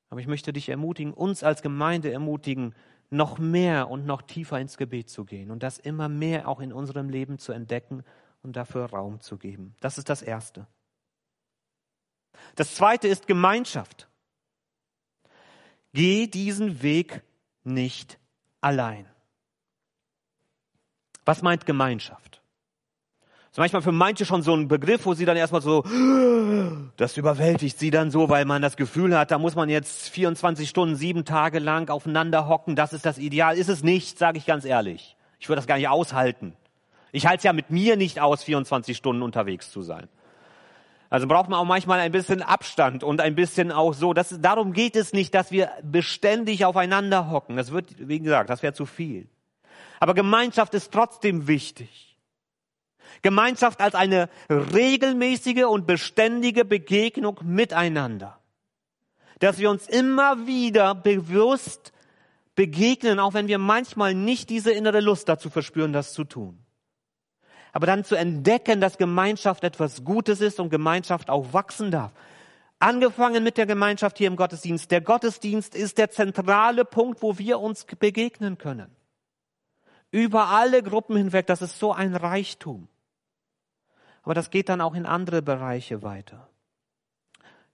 Aber 0.10 0.22
ich 0.22 0.28
möchte 0.28 0.54
dich 0.54 0.70
ermutigen, 0.70 1.14
uns 1.14 1.44
als 1.44 1.62
Gemeinde 1.62 2.12
ermutigen, 2.12 2.74
noch 3.10 3.38
mehr 3.38 3.90
und 3.90 4.06
noch 4.06 4.22
tiefer 4.22 4.60
ins 4.60 4.78
Gebet 4.78 5.10
zu 5.10 5.26
gehen 5.26 5.52
und 5.52 5.64
das 5.64 5.80
immer 5.80 6.10
mehr 6.10 6.48
auch 6.48 6.60
in 6.60 6.72
unserem 6.72 7.10
Leben 7.10 7.40
zu 7.40 7.52
entdecken 7.52 8.04
und 8.44 8.56
dafür 8.56 8.86
Raum 8.86 9.20
zu 9.20 9.38
geben. 9.38 9.76
Das 9.80 9.98
ist 9.98 10.10
das 10.10 10.22
Erste. 10.22 10.68
Das 12.56 12.76
Zweite 12.76 13.08
ist 13.08 13.28
Gemeinschaft. 13.28 14.08
Geh 15.94 16.28
diesen 16.28 16.82
Weg 16.82 17.24
nicht 17.64 18.20
allein. 18.62 19.08
Was 21.26 21.42
meint 21.42 21.66
Gemeinschaft? 21.66 22.39
Das 23.50 23.54
ist 23.54 23.58
manchmal 23.58 23.82
für 23.82 23.92
manche 23.92 24.26
schon 24.26 24.44
so 24.44 24.54
ein 24.54 24.68
Begriff, 24.68 25.08
wo 25.08 25.16
sie 25.16 25.26
dann 25.26 25.36
erstmal 25.36 25.62
so, 25.62 25.84
das 26.98 27.18
überwältigt 27.18 27.80
sie 27.80 27.90
dann 27.90 28.12
so, 28.12 28.30
weil 28.30 28.46
man 28.46 28.62
das 28.62 28.78
Gefühl 28.78 29.18
hat, 29.18 29.32
da 29.32 29.40
muss 29.40 29.56
man 29.56 29.70
jetzt 29.70 30.10
24 30.10 30.70
Stunden, 30.70 30.96
sieben 30.96 31.26
Tage 31.26 31.58
lang 31.58 31.90
aufeinander 31.90 32.48
hocken, 32.48 32.76
das 32.76 32.94
ist 32.94 33.08
das 33.08 33.18
Ideal. 33.18 33.58
Ist 33.58 33.70
es 33.70 33.84
nicht, 33.84 34.20
sage 34.20 34.38
ich 34.38 34.46
ganz 34.46 34.66
ehrlich. 34.66 35.16
Ich 35.40 35.50
würde 35.50 35.58
das 35.58 35.66
gar 35.66 35.78
nicht 35.78 35.88
aushalten. 35.88 36.54
Ich 37.12 37.26
halte 37.26 37.38
es 37.38 37.44
ja 37.44 37.54
mit 37.54 37.72
mir 37.72 37.98
nicht 37.98 38.20
aus, 38.20 38.44
24 38.44 38.96
Stunden 38.96 39.24
unterwegs 39.24 39.72
zu 39.72 39.82
sein. 39.82 40.08
Also 41.10 41.26
braucht 41.26 41.50
man 41.50 41.58
auch 41.58 41.66
manchmal 41.66 42.02
ein 42.02 42.12
bisschen 42.12 42.44
Abstand 42.44 43.04
und 43.04 43.20
ein 43.20 43.34
bisschen 43.34 43.72
auch 43.72 43.96
so. 43.96 44.14
Das, 44.14 44.36
darum 44.40 44.74
geht 44.74 44.96
es 44.96 45.12
nicht, 45.12 45.34
dass 45.34 45.50
wir 45.50 45.72
beständig 45.82 46.66
aufeinander 46.66 47.32
hocken. 47.32 47.58
Das 47.58 47.72
wird, 47.72 48.08
wie 48.08 48.20
gesagt, 48.20 48.52
das 48.52 48.62
wäre 48.62 48.74
zu 48.74 48.86
viel. 48.86 49.28
Aber 50.00 50.14
Gemeinschaft 50.14 50.76
ist 50.76 50.92
trotzdem 50.92 51.48
wichtig. 51.48 52.09
Gemeinschaft 53.22 53.82
als 53.82 53.96
eine 53.96 54.30
regelmäßige 54.50 55.66
und 55.66 55.88
beständige 55.88 56.66
Begegnung 56.66 57.40
miteinander. 57.44 58.40
Dass 59.40 59.60
wir 59.60 59.70
uns 59.70 59.88
immer 59.88 60.48
wieder 60.48 60.96
bewusst 60.96 61.94
begegnen, 62.56 63.20
auch 63.20 63.34
wenn 63.34 63.48
wir 63.48 63.58
manchmal 63.58 64.14
nicht 64.14 64.50
diese 64.50 64.72
innere 64.72 65.00
Lust 65.00 65.30
dazu 65.30 65.50
verspüren, 65.50 65.94
das 65.94 66.14
zu 66.14 66.26
tun. 66.26 66.60
Aber 67.72 67.86
dann 67.86 68.04
zu 68.04 68.16
entdecken, 68.16 68.82
dass 68.82 68.98
Gemeinschaft 68.98 69.64
etwas 69.64 70.04
Gutes 70.04 70.42
ist 70.42 70.60
und 70.60 70.70
Gemeinschaft 70.70 71.30
auch 71.30 71.54
wachsen 71.54 71.92
darf. 71.92 72.12
Angefangen 72.80 73.44
mit 73.44 73.58
der 73.58 73.66
Gemeinschaft 73.66 74.18
hier 74.18 74.28
im 74.28 74.36
Gottesdienst. 74.36 74.90
Der 74.90 75.02
Gottesdienst 75.02 75.76
ist 75.76 75.98
der 75.98 76.10
zentrale 76.10 76.86
Punkt, 76.86 77.22
wo 77.22 77.38
wir 77.38 77.60
uns 77.60 77.86
begegnen 77.86 78.58
können. 78.58 78.96
Über 80.12 80.48
alle 80.48 80.82
Gruppen 80.82 81.16
hinweg, 81.16 81.46
das 81.48 81.62
ist 81.62 81.78
so 81.78 81.94
ein 81.94 82.16
Reichtum. 82.16 82.88
Aber 84.24 84.34
das 84.34 84.50
geht 84.50 84.70
dann 84.70 84.82
auch 84.82 84.96
in 84.96 85.06
andere 85.06 85.42
Bereiche 85.42 86.04
weiter. 86.04 86.50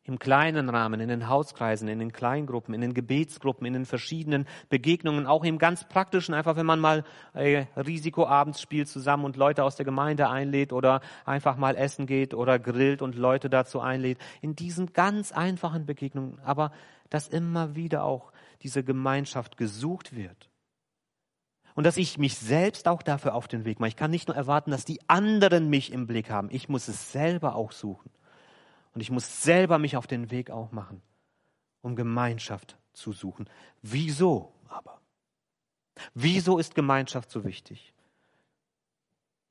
Im 0.08 0.20
kleinen 0.20 0.70
Rahmen, 0.70 1.00
in 1.00 1.10
den 1.10 1.30
Hauskreisen, 1.30 1.88
in 1.88 1.98
den 1.98 2.14
Kleingruppen, 2.14 2.76
in 2.76 2.82
den 2.82 2.94
Gebetsgruppen, 2.94 3.66
in 3.66 3.74
den 3.74 3.86
verschiedenen 3.86 4.46
Begegnungen, 4.70 5.26
auch 5.26 5.44
im 5.44 5.58
ganz 5.58 5.84
praktischen, 5.84 6.36
einfach 6.36 6.56
wenn 6.58 6.66
man 6.68 6.80
mal 6.80 7.04
äh, 7.34 7.66
Risikoabends 7.76 8.62
spielt 8.62 8.88
zusammen 8.88 9.26
und 9.26 9.36
Leute 9.36 9.64
aus 9.64 9.78
der 9.78 9.86
Gemeinde 9.86 10.30
einlädt 10.30 10.74
oder 10.74 11.02
einfach 11.26 11.58
mal 11.58 11.76
essen 11.76 12.06
geht 12.06 12.36
oder 12.36 12.60
grillt 12.60 13.02
und 13.02 13.16
Leute 13.16 13.50
dazu 13.50 13.80
einlädt. 13.80 14.20
In 14.42 14.56
diesen 14.56 14.94
ganz 14.94 15.32
einfachen 15.32 15.88
Begegnungen, 15.88 16.40
aber 16.44 16.72
dass 17.10 17.28
immer 17.28 17.76
wieder 17.76 18.04
auch 18.04 18.32
diese 18.62 18.84
Gemeinschaft 18.84 19.58
gesucht 19.58 20.16
wird 20.16 20.52
und 21.76 21.84
dass 21.84 21.98
ich 21.98 22.18
mich 22.18 22.38
selbst 22.38 22.88
auch 22.88 23.04
dafür 23.04 23.36
auf 23.36 23.48
den 23.48 23.66
Weg 23.66 23.80
mache. 23.80 23.90
Ich 23.90 23.96
kann 23.96 24.10
nicht 24.10 24.28
nur 24.28 24.36
erwarten, 24.36 24.72
dass 24.72 24.86
die 24.86 25.00
anderen 25.08 25.70
mich 25.70 25.92
im 25.92 26.08
Blick 26.08 26.30
haben. 26.30 26.50
Ich 26.52 26.70
muss 26.70 26.88
es 26.88 27.12
selber 27.12 27.56
auch 27.56 27.72
suchen. 27.72 28.10
Und 28.94 29.02
ich 29.02 29.12
muss 29.12 29.44
selber 29.44 29.78
mich 29.78 29.98
auf 29.98 30.08
den 30.08 30.32
Weg 30.32 30.50
auch 30.50 30.72
machen, 30.72 31.02
um 31.82 31.98
Gemeinschaft 31.98 32.78
zu 32.94 33.12
suchen. 33.12 33.50
Wieso 33.82 34.54
aber? 34.70 35.02
Wieso 36.14 36.58
ist 36.58 36.76
Gemeinschaft 36.76 37.30
so 37.30 37.44
wichtig? 37.44 37.94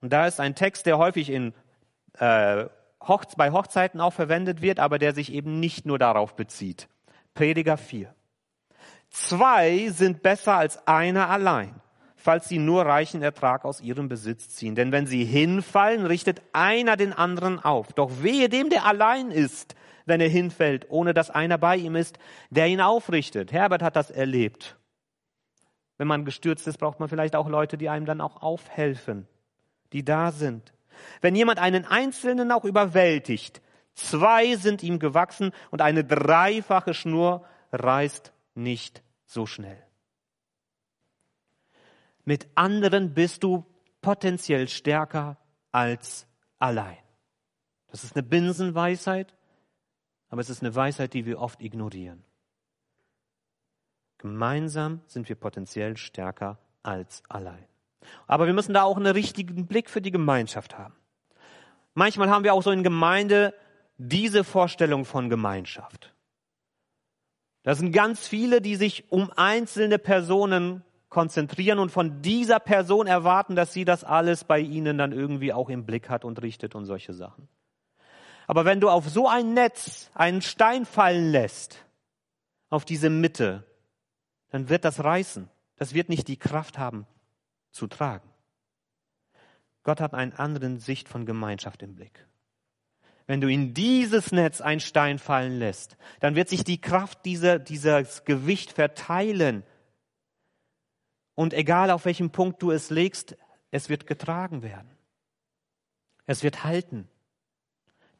Und 0.00 0.10
da 0.12 0.26
ist 0.26 0.40
ein 0.40 0.54
Text, 0.54 0.86
der 0.86 0.96
häufig 0.96 1.28
in, 1.28 1.52
äh, 2.14 2.66
Hochze 3.02 3.36
bei 3.36 3.52
Hochzeiten 3.52 4.00
auch 4.00 4.14
verwendet 4.14 4.62
wird, 4.62 4.80
aber 4.80 4.98
der 4.98 5.12
sich 5.14 5.30
eben 5.30 5.60
nicht 5.60 5.84
nur 5.84 5.98
darauf 5.98 6.36
bezieht. 6.36 6.88
Prediger 7.34 7.76
4. 7.76 8.14
Zwei 9.10 9.90
sind 9.90 10.22
besser 10.22 10.54
als 10.54 10.86
einer 10.86 11.28
allein, 11.28 11.80
falls 12.24 12.48
sie 12.48 12.58
nur 12.58 12.86
reichen 12.86 13.20
Ertrag 13.20 13.66
aus 13.66 13.82
ihrem 13.82 14.08
Besitz 14.08 14.48
ziehen. 14.48 14.74
Denn 14.74 14.92
wenn 14.92 15.06
sie 15.06 15.26
hinfallen, 15.26 16.06
richtet 16.06 16.40
einer 16.54 16.96
den 16.96 17.12
anderen 17.12 17.62
auf. 17.62 17.92
Doch 17.92 18.10
wehe 18.22 18.48
dem, 18.48 18.70
der 18.70 18.86
allein 18.86 19.30
ist, 19.30 19.74
wenn 20.06 20.22
er 20.22 20.28
hinfällt, 20.30 20.86
ohne 20.88 21.12
dass 21.12 21.28
einer 21.28 21.58
bei 21.58 21.76
ihm 21.76 21.96
ist, 21.96 22.18
der 22.48 22.66
ihn 22.68 22.80
aufrichtet. 22.80 23.52
Herbert 23.52 23.82
hat 23.82 23.94
das 23.94 24.10
erlebt. 24.10 24.78
Wenn 25.98 26.08
man 26.08 26.24
gestürzt 26.24 26.66
ist, 26.66 26.78
braucht 26.78 26.98
man 26.98 27.10
vielleicht 27.10 27.36
auch 27.36 27.46
Leute, 27.46 27.76
die 27.76 27.90
einem 27.90 28.06
dann 28.06 28.22
auch 28.22 28.40
aufhelfen, 28.40 29.28
die 29.92 30.02
da 30.02 30.32
sind. 30.32 30.72
Wenn 31.20 31.36
jemand 31.36 31.58
einen 31.58 31.84
Einzelnen 31.84 32.50
auch 32.52 32.64
überwältigt, 32.64 33.60
zwei 33.92 34.56
sind 34.56 34.82
ihm 34.82 34.98
gewachsen 34.98 35.52
und 35.70 35.82
eine 35.82 36.04
dreifache 36.04 36.94
Schnur 36.94 37.44
reißt 37.70 38.32
nicht 38.54 39.02
so 39.26 39.44
schnell. 39.44 39.83
Mit 42.24 42.48
anderen 42.54 43.14
bist 43.14 43.42
du 43.42 43.64
potenziell 44.00 44.68
stärker 44.68 45.36
als 45.72 46.26
allein. 46.58 46.98
Das 47.88 48.04
ist 48.04 48.16
eine 48.16 48.22
Binsenweisheit, 48.22 49.34
aber 50.28 50.40
es 50.40 50.50
ist 50.50 50.62
eine 50.62 50.74
Weisheit, 50.74 51.14
die 51.14 51.26
wir 51.26 51.40
oft 51.40 51.60
ignorieren. 51.60 52.24
Gemeinsam 54.18 55.02
sind 55.06 55.28
wir 55.28 55.36
potenziell 55.36 55.96
stärker 55.96 56.58
als 56.82 57.22
allein. 57.28 57.64
Aber 58.26 58.46
wir 58.46 58.54
müssen 58.54 58.74
da 58.74 58.82
auch 58.82 58.96
einen 58.96 59.12
richtigen 59.12 59.66
Blick 59.66 59.90
für 59.90 60.00
die 60.00 60.10
Gemeinschaft 60.10 60.78
haben. 60.78 60.94
Manchmal 61.94 62.30
haben 62.30 62.44
wir 62.44 62.54
auch 62.54 62.62
so 62.62 62.70
in 62.70 62.82
Gemeinde 62.82 63.54
diese 63.96 64.44
Vorstellung 64.44 65.04
von 65.04 65.30
Gemeinschaft. 65.30 66.14
Das 67.62 67.78
sind 67.78 67.92
ganz 67.92 68.26
viele, 68.26 68.60
die 68.60 68.76
sich 68.76 69.10
um 69.10 69.30
einzelne 69.36 69.98
Personen 69.98 70.82
konzentrieren 71.08 71.78
und 71.78 71.90
von 71.90 72.22
dieser 72.22 72.58
Person 72.58 73.06
erwarten, 73.06 73.56
dass 73.56 73.72
sie 73.72 73.84
das 73.84 74.04
alles 74.04 74.44
bei 74.44 74.58
ihnen 74.58 74.98
dann 74.98 75.12
irgendwie 75.12 75.52
auch 75.52 75.68
im 75.68 75.86
Blick 75.86 76.08
hat 76.08 76.24
und 76.24 76.42
richtet 76.42 76.74
und 76.74 76.86
solche 76.86 77.14
Sachen. 77.14 77.48
Aber 78.46 78.64
wenn 78.64 78.80
du 78.80 78.90
auf 78.90 79.08
so 79.08 79.28
ein 79.28 79.54
Netz 79.54 80.10
einen 80.14 80.42
Stein 80.42 80.84
fallen 80.84 81.30
lässt, 81.30 81.84
auf 82.70 82.84
diese 82.84 83.10
Mitte, 83.10 83.64
dann 84.50 84.68
wird 84.68 84.84
das 84.84 85.02
reißen. 85.02 85.48
Das 85.76 85.94
wird 85.94 86.08
nicht 86.08 86.28
die 86.28 86.36
Kraft 86.36 86.78
haben 86.78 87.06
zu 87.70 87.86
tragen. 87.86 88.28
Gott 89.82 90.00
hat 90.00 90.14
einen 90.14 90.32
anderen 90.32 90.78
Sicht 90.78 91.08
von 91.08 91.26
Gemeinschaft 91.26 91.82
im 91.82 91.94
Blick. 91.94 92.26
Wenn 93.26 93.40
du 93.40 93.48
in 93.48 93.72
dieses 93.74 94.32
Netz 94.32 94.60
einen 94.60 94.80
Stein 94.80 95.18
fallen 95.18 95.58
lässt, 95.58 95.96
dann 96.20 96.34
wird 96.34 96.48
sich 96.48 96.64
die 96.64 96.80
Kraft 96.80 97.24
dieser, 97.24 97.58
dieses 97.58 98.24
Gewicht 98.24 98.72
verteilen. 98.72 99.62
Und 101.34 101.54
egal 101.54 101.90
auf 101.90 102.04
welchem 102.04 102.30
Punkt 102.30 102.62
du 102.62 102.70
es 102.70 102.90
legst, 102.90 103.36
es 103.70 103.88
wird 103.88 104.06
getragen 104.06 104.62
werden. 104.62 104.90
Es 106.26 106.42
wird 106.42 106.64
halten. 106.64 107.08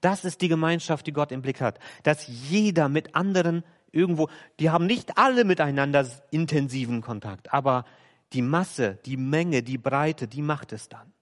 Das 0.01 0.25
ist 0.25 0.41
die 0.43 0.49
Gemeinschaft, 0.49 1.07
die 1.07 1.13
Gott 1.13 1.33
im 1.33 1.43
Blick 1.43 1.61
hat. 1.61 1.79
Dass 2.03 2.27
jeder 2.27 2.89
mit 2.89 3.15
anderen 3.15 3.65
irgendwo, 3.93 4.29
die 4.59 4.71
haben 4.71 4.87
nicht 4.87 5.17
alle 5.17 5.45
miteinander 5.45 6.07
intensiven 6.31 7.01
Kontakt, 7.01 7.53
aber 7.53 7.87
die 8.33 8.43
Masse, 8.43 8.99
die 9.07 9.17
Menge, 9.17 9.63
die 9.63 9.79
Breite, 9.79 10.27
die 10.27 10.43
macht 10.43 10.73
es 10.73 10.89
dann. 10.89 11.13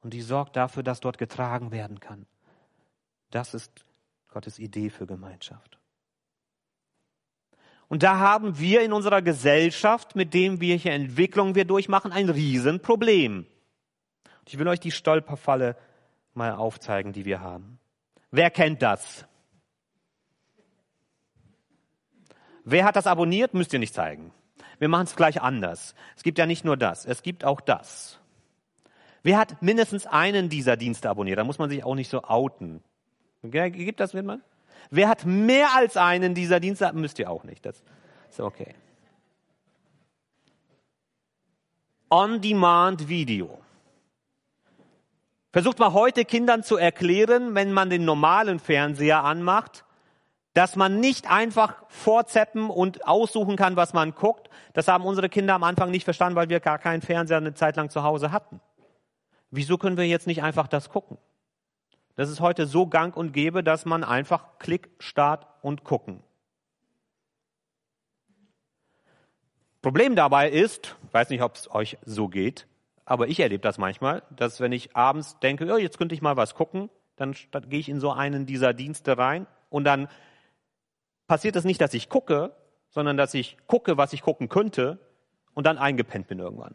Und 0.00 0.12
die 0.12 0.20
sorgt 0.20 0.56
dafür, 0.56 0.82
dass 0.82 1.00
dort 1.00 1.16
getragen 1.16 1.72
werden 1.72 1.98
kann. 1.98 2.26
Das 3.30 3.54
ist 3.54 3.84
Gottes 4.28 4.58
Idee 4.58 4.90
für 4.90 5.06
Gemeinschaft. 5.06 5.78
Und 7.88 8.02
da 8.02 8.18
haben 8.18 8.58
wir 8.58 8.82
in 8.82 8.92
unserer 8.92 9.22
Gesellschaft, 9.22 10.16
mit 10.16 10.34
dem 10.34 10.60
wir 10.60 10.76
hier 10.76 10.92
Entwicklungen 10.92 11.54
wir 11.54 11.64
durchmachen, 11.64 12.12
ein 12.12 12.28
Riesenproblem. 12.28 13.46
Ich 14.46 14.58
will 14.58 14.68
euch 14.68 14.80
die 14.80 14.90
Stolperfalle 14.90 15.76
mal 16.34 16.52
aufzeigen, 16.52 17.12
die 17.12 17.24
wir 17.24 17.40
haben. 17.40 17.78
Wer 18.30 18.50
kennt 18.50 18.82
das? 18.82 19.26
Wer 22.64 22.84
hat 22.84 22.96
das 22.96 23.06
abonniert, 23.06 23.54
müsst 23.54 23.72
ihr 23.72 23.78
nicht 23.78 23.94
zeigen. 23.94 24.32
Wir 24.78 24.88
machen 24.88 25.04
es 25.04 25.16
gleich 25.16 25.40
anders. 25.40 25.94
Es 26.16 26.22
gibt 26.22 26.38
ja 26.38 26.46
nicht 26.46 26.64
nur 26.64 26.76
das, 26.76 27.04
es 27.06 27.22
gibt 27.22 27.44
auch 27.44 27.60
das. 27.60 28.18
Wer 29.22 29.38
hat 29.38 29.62
mindestens 29.62 30.06
einen 30.06 30.48
dieser 30.48 30.76
Dienste 30.76 31.08
abonniert? 31.08 31.38
Da 31.38 31.44
muss 31.44 31.58
man 31.58 31.70
sich 31.70 31.84
auch 31.84 31.94
nicht 31.94 32.10
so 32.10 32.24
outen. 32.24 32.82
Gibt 33.42 34.00
das, 34.00 34.14
man? 34.14 34.42
Wer 34.90 35.08
hat 35.08 35.24
mehr 35.24 35.74
als 35.74 35.96
einen 35.96 36.34
dieser 36.34 36.60
Dienste? 36.60 36.92
Müsst 36.92 37.18
ihr 37.18 37.30
auch 37.30 37.44
nicht. 37.44 37.64
Das 37.64 37.82
ist 38.30 38.40
okay. 38.40 38.74
On-Demand-Video. 42.10 43.58
Versucht 45.52 45.78
mal 45.78 45.92
heute 45.92 46.24
Kindern 46.24 46.62
zu 46.62 46.76
erklären, 46.76 47.54
wenn 47.54 47.72
man 47.72 47.90
den 47.90 48.04
normalen 48.04 48.58
Fernseher 48.58 49.24
anmacht, 49.24 49.84
dass 50.52 50.76
man 50.76 51.00
nicht 51.00 51.30
einfach 51.30 51.84
vorzeppen 51.88 52.70
und 52.70 53.06
aussuchen 53.06 53.56
kann, 53.56 53.76
was 53.76 53.92
man 53.92 54.14
guckt. 54.14 54.48
Das 54.72 54.88
haben 54.88 55.04
unsere 55.04 55.28
Kinder 55.28 55.54
am 55.54 55.64
Anfang 55.64 55.90
nicht 55.90 56.04
verstanden, 56.04 56.36
weil 56.36 56.48
wir 56.48 56.60
gar 56.60 56.78
keinen 56.78 57.02
Fernseher 57.02 57.38
eine 57.38 57.54
Zeit 57.54 57.76
lang 57.76 57.90
zu 57.90 58.02
Hause 58.02 58.30
hatten. 58.32 58.60
Wieso 59.50 59.78
können 59.78 59.96
wir 59.96 60.06
jetzt 60.06 60.26
nicht 60.26 60.42
einfach 60.42 60.68
das 60.68 60.90
gucken? 60.90 61.18
Das 62.16 62.30
ist 62.30 62.40
heute 62.40 62.66
so 62.66 62.86
gang 62.86 63.16
und 63.16 63.32
gäbe, 63.32 63.64
dass 63.64 63.84
man 63.84 64.04
einfach 64.04 64.58
Klick, 64.58 64.90
Start 64.98 65.46
und 65.62 65.84
gucken. 65.84 66.22
Problem 69.82 70.16
dabei 70.16 70.48
ist, 70.48 70.96
weiß 71.12 71.28
nicht, 71.30 71.42
ob 71.42 71.56
es 71.56 71.70
euch 71.70 71.98
so 72.04 72.28
geht, 72.28 72.66
aber 73.04 73.28
ich 73.28 73.40
erlebe 73.40 73.60
das 73.60 73.78
manchmal, 73.78 74.22
dass 74.30 74.60
wenn 74.60 74.72
ich 74.72 74.96
abends 74.96 75.38
denke, 75.40 75.70
oh, 75.70 75.76
jetzt 75.76 75.98
könnte 75.98 76.14
ich 76.14 76.22
mal 76.22 76.36
was 76.36 76.54
gucken, 76.54 76.88
dann 77.16 77.34
gehe 77.68 77.80
ich 77.80 77.88
in 77.88 78.00
so 78.00 78.10
einen 78.10 78.46
dieser 78.46 78.72
Dienste 78.72 79.18
rein 79.18 79.46
und 79.68 79.84
dann 79.84 80.08
passiert 81.26 81.56
es 81.56 81.64
nicht, 81.64 81.80
dass 81.80 81.94
ich 81.94 82.08
gucke, 82.08 82.54
sondern 82.88 83.16
dass 83.16 83.34
ich 83.34 83.58
gucke, 83.66 83.96
was 83.96 84.12
ich 84.12 84.22
gucken 84.22 84.48
könnte 84.48 84.98
und 85.52 85.66
dann 85.66 85.78
eingepennt 85.78 86.28
bin 86.28 86.38
irgendwann. 86.38 86.74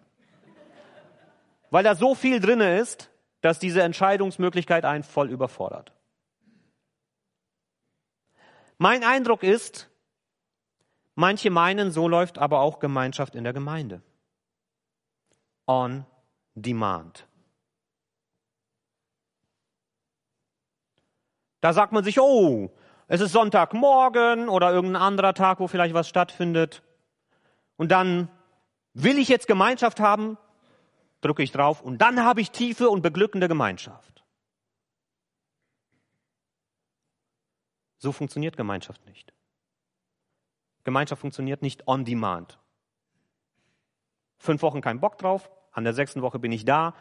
Weil 1.71 1.83
da 1.83 1.95
so 1.95 2.13
viel 2.13 2.39
drinne 2.39 2.77
ist, 2.79 3.09
dass 3.41 3.59
diese 3.59 3.81
Entscheidungsmöglichkeit 3.81 4.85
einen 4.85 5.03
voll 5.03 5.29
überfordert. 5.29 5.91
Mein 8.77 9.03
Eindruck 9.03 9.43
ist, 9.43 9.89
manche 11.15 11.49
meinen, 11.49 11.91
so 11.91 12.07
läuft 12.07 12.37
aber 12.37 12.61
auch 12.61 12.79
Gemeinschaft 12.79 13.35
in 13.35 13.43
der 13.43 13.53
Gemeinde. 13.53 14.01
On 15.67 16.05
demand. 16.55 17.27
Da 21.61 21.73
sagt 21.73 21.91
man 21.91 22.03
sich, 22.03 22.19
oh, 22.19 22.71
es 23.07 23.21
ist 23.21 23.33
Sonntagmorgen 23.33 24.49
oder 24.49 24.71
irgendein 24.71 25.01
anderer 25.01 25.33
Tag, 25.33 25.59
wo 25.59 25.67
vielleicht 25.67 25.93
was 25.93 26.07
stattfindet. 26.07 26.83
Und 27.75 27.91
dann 27.91 28.29
will 28.93 29.17
ich 29.17 29.27
jetzt 29.27 29.47
Gemeinschaft 29.47 29.99
haben, 29.99 30.37
drücke 31.21 31.43
ich 31.43 31.51
drauf 31.51 31.81
und 31.81 31.99
dann 31.99 32.23
habe 32.23 32.41
ich 32.41 32.51
tiefe 32.51 32.89
und 32.89 33.01
beglückende 33.01 33.47
Gemeinschaft. 33.47 34.23
So 37.97 38.11
funktioniert 38.11 38.55
Gemeinschaft 38.55 39.05
nicht. 39.05 39.33
Gemeinschaft 40.83 41.21
funktioniert 41.21 41.61
nicht 41.61 41.87
on 41.87 42.05
demand. 42.05 42.59
Fünf 44.37 44.61
Wochen 44.61 44.81
kein 44.81 45.01
Bock 45.01 45.17
drauf, 45.17 45.51
an 45.71 45.83
der 45.83 45.93
sechsten 45.93 46.21
Woche 46.21 46.39
bin 46.39 46.51
ich 46.51 46.63
da, 46.63 46.95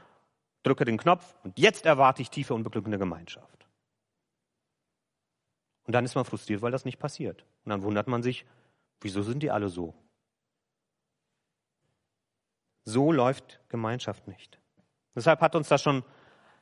drücke 0.64 0.84
den 0.84 0.98
Knopf 0.98 1.36
und 1.44 1.58
jetzt 1.58 1.86
erwarte 1.86 2.20
ich 2.20 2.30
tiefe 2.30 2.54
und 2.54 2.64
beglückende 2.64 2.98
Gemeinschaft. 2.98 3.66
Und 5.86 5.92
dann 5.92 6.04
ist 6.04 6.16
man 6.16 6.24
frustriert, 6.24 6.60
weil 6.60 6.72
das 6.72 6.84
nicht 6.84 6.98
passiert. 6.98 7.46
Und 7.64 7.70
dann 7.70 7.82
wundert 7.82 8.08
man 8.08 8.22
sich, 8.22 8.44
wieso 9.00 9.22
sind 9.22 9.42
die 9.42 9.50
alle 9.50 9.68
so? 9.68 9.94
So 12.88 13.12
läuft 13.12 13.60
Gemeinschaft 13.68 14.26
nicht. 14.28 14.58
Deshalb 15.14 15.42
hat 15.42 15.54
uns 15.54 15.68
das 15.68 15.82
schon 15.82 16.04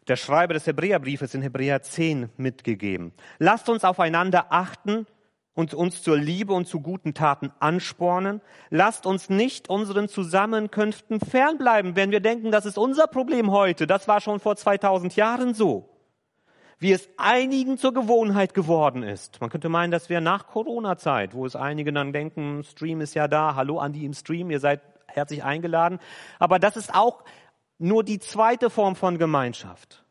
der 0.09 0.17
Schreiber 0.17 0.55
des 0.55 0.67
Hebräerbriefes 0.67 1.35
in 1.35 1.43
Hebräer 1.43 1.83
10 1.83 2.31
mitgegeben. 2.37 3.13
Lasst 3.39 3.69
uns 3.69 3.85
aufeinander 3.85 4.47
achten 4.51 5.07
und 5.55 5.73
uns 5.73 6.03
zur 6.03 6.19
Liebe 6.19 6.53
und 6.53 6.67
zu 6.67 6.81
guten 6.81 7.15
Taten 7.15 7.53
anspornen. 7.61 8.41
Lasst 8.71 9.07
uns 9.07 9.31
nicht 9.31 9.69
unseren 9.69 10.09
Zusammenkünften 10.09 11.21
fernbleiben, 11.21 11.95
wenn 11.95 12.11
wir 12.11 12.21
denken, 12.21 12.51
das 12.51 12.67
ist 12.67 12.77
unser 12.77 13.07
Problem 13.07 13.53
heute. 13.53 13.87
Das 13.87 14.09
war 14.09 14.21
schon 14.21 14.41
vor 14.41 14.57
2000 14.57 15.15
Jahren 15.15 15.55
so 15.55 15.89
wie 16.79 16.93
es 16.93 17.09
einigen 17.17 17.79
zur 17.79 17.95
Gewohnheit 17.95 18.53
geworden 18.53 19.03
ist. 19.03 19.41
Man 19.41 19.49
könnte 19.49 19.71
meinen, 19.71 19.91
dass 19.91 20.11
wir 20.11 20.21
nach 20.21 20.47
Corona-Zeit, 20.47 21.33
wo 21.33 21.47
es 21.47 21.57
einige 21.57 21.91
dann 21.91 22.13
denken, 22.13 22.65
Stream 22.65 23.01
ist 23.01 23.15
ja 23.15 23.29
da, 23.29 23.55
hallo 23.55 23.79
an 23.79 23.95
die 23.95 24.05
im 24.05 24.13
Stream, 24.13 24.51
ihr 24.51 24.61
seid 24.61 24.83
herzlich 25.17 25.43
eingeladen. 25.43 25.99
Aber 26.39 26.59
das 26.59 26.77
ist 26.77 26.95
auch 26.95 27.25
nur 27.79 28.05
die 28.05 28.19
zweite 28.19 28.71
Form 28.71 28.97
von 28.97 29.19
Gemeinschaft, 29.19 30.05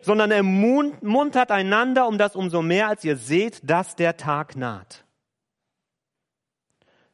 sondern 0.00 0.30
ermuntert 0.30 1.50
einander 1.50 2.06
um 2.06 2.18
das 2.18 2.36
umso 2.36 2.62
mehr, 2.62 2.88
als 2.88 3.04
ihr 3.04 3.16
seht, 3.16 3.68
dass 3.68 3.96
der 3.96 4.16
Tag 4.16 4.56
naht. 4.56 5.04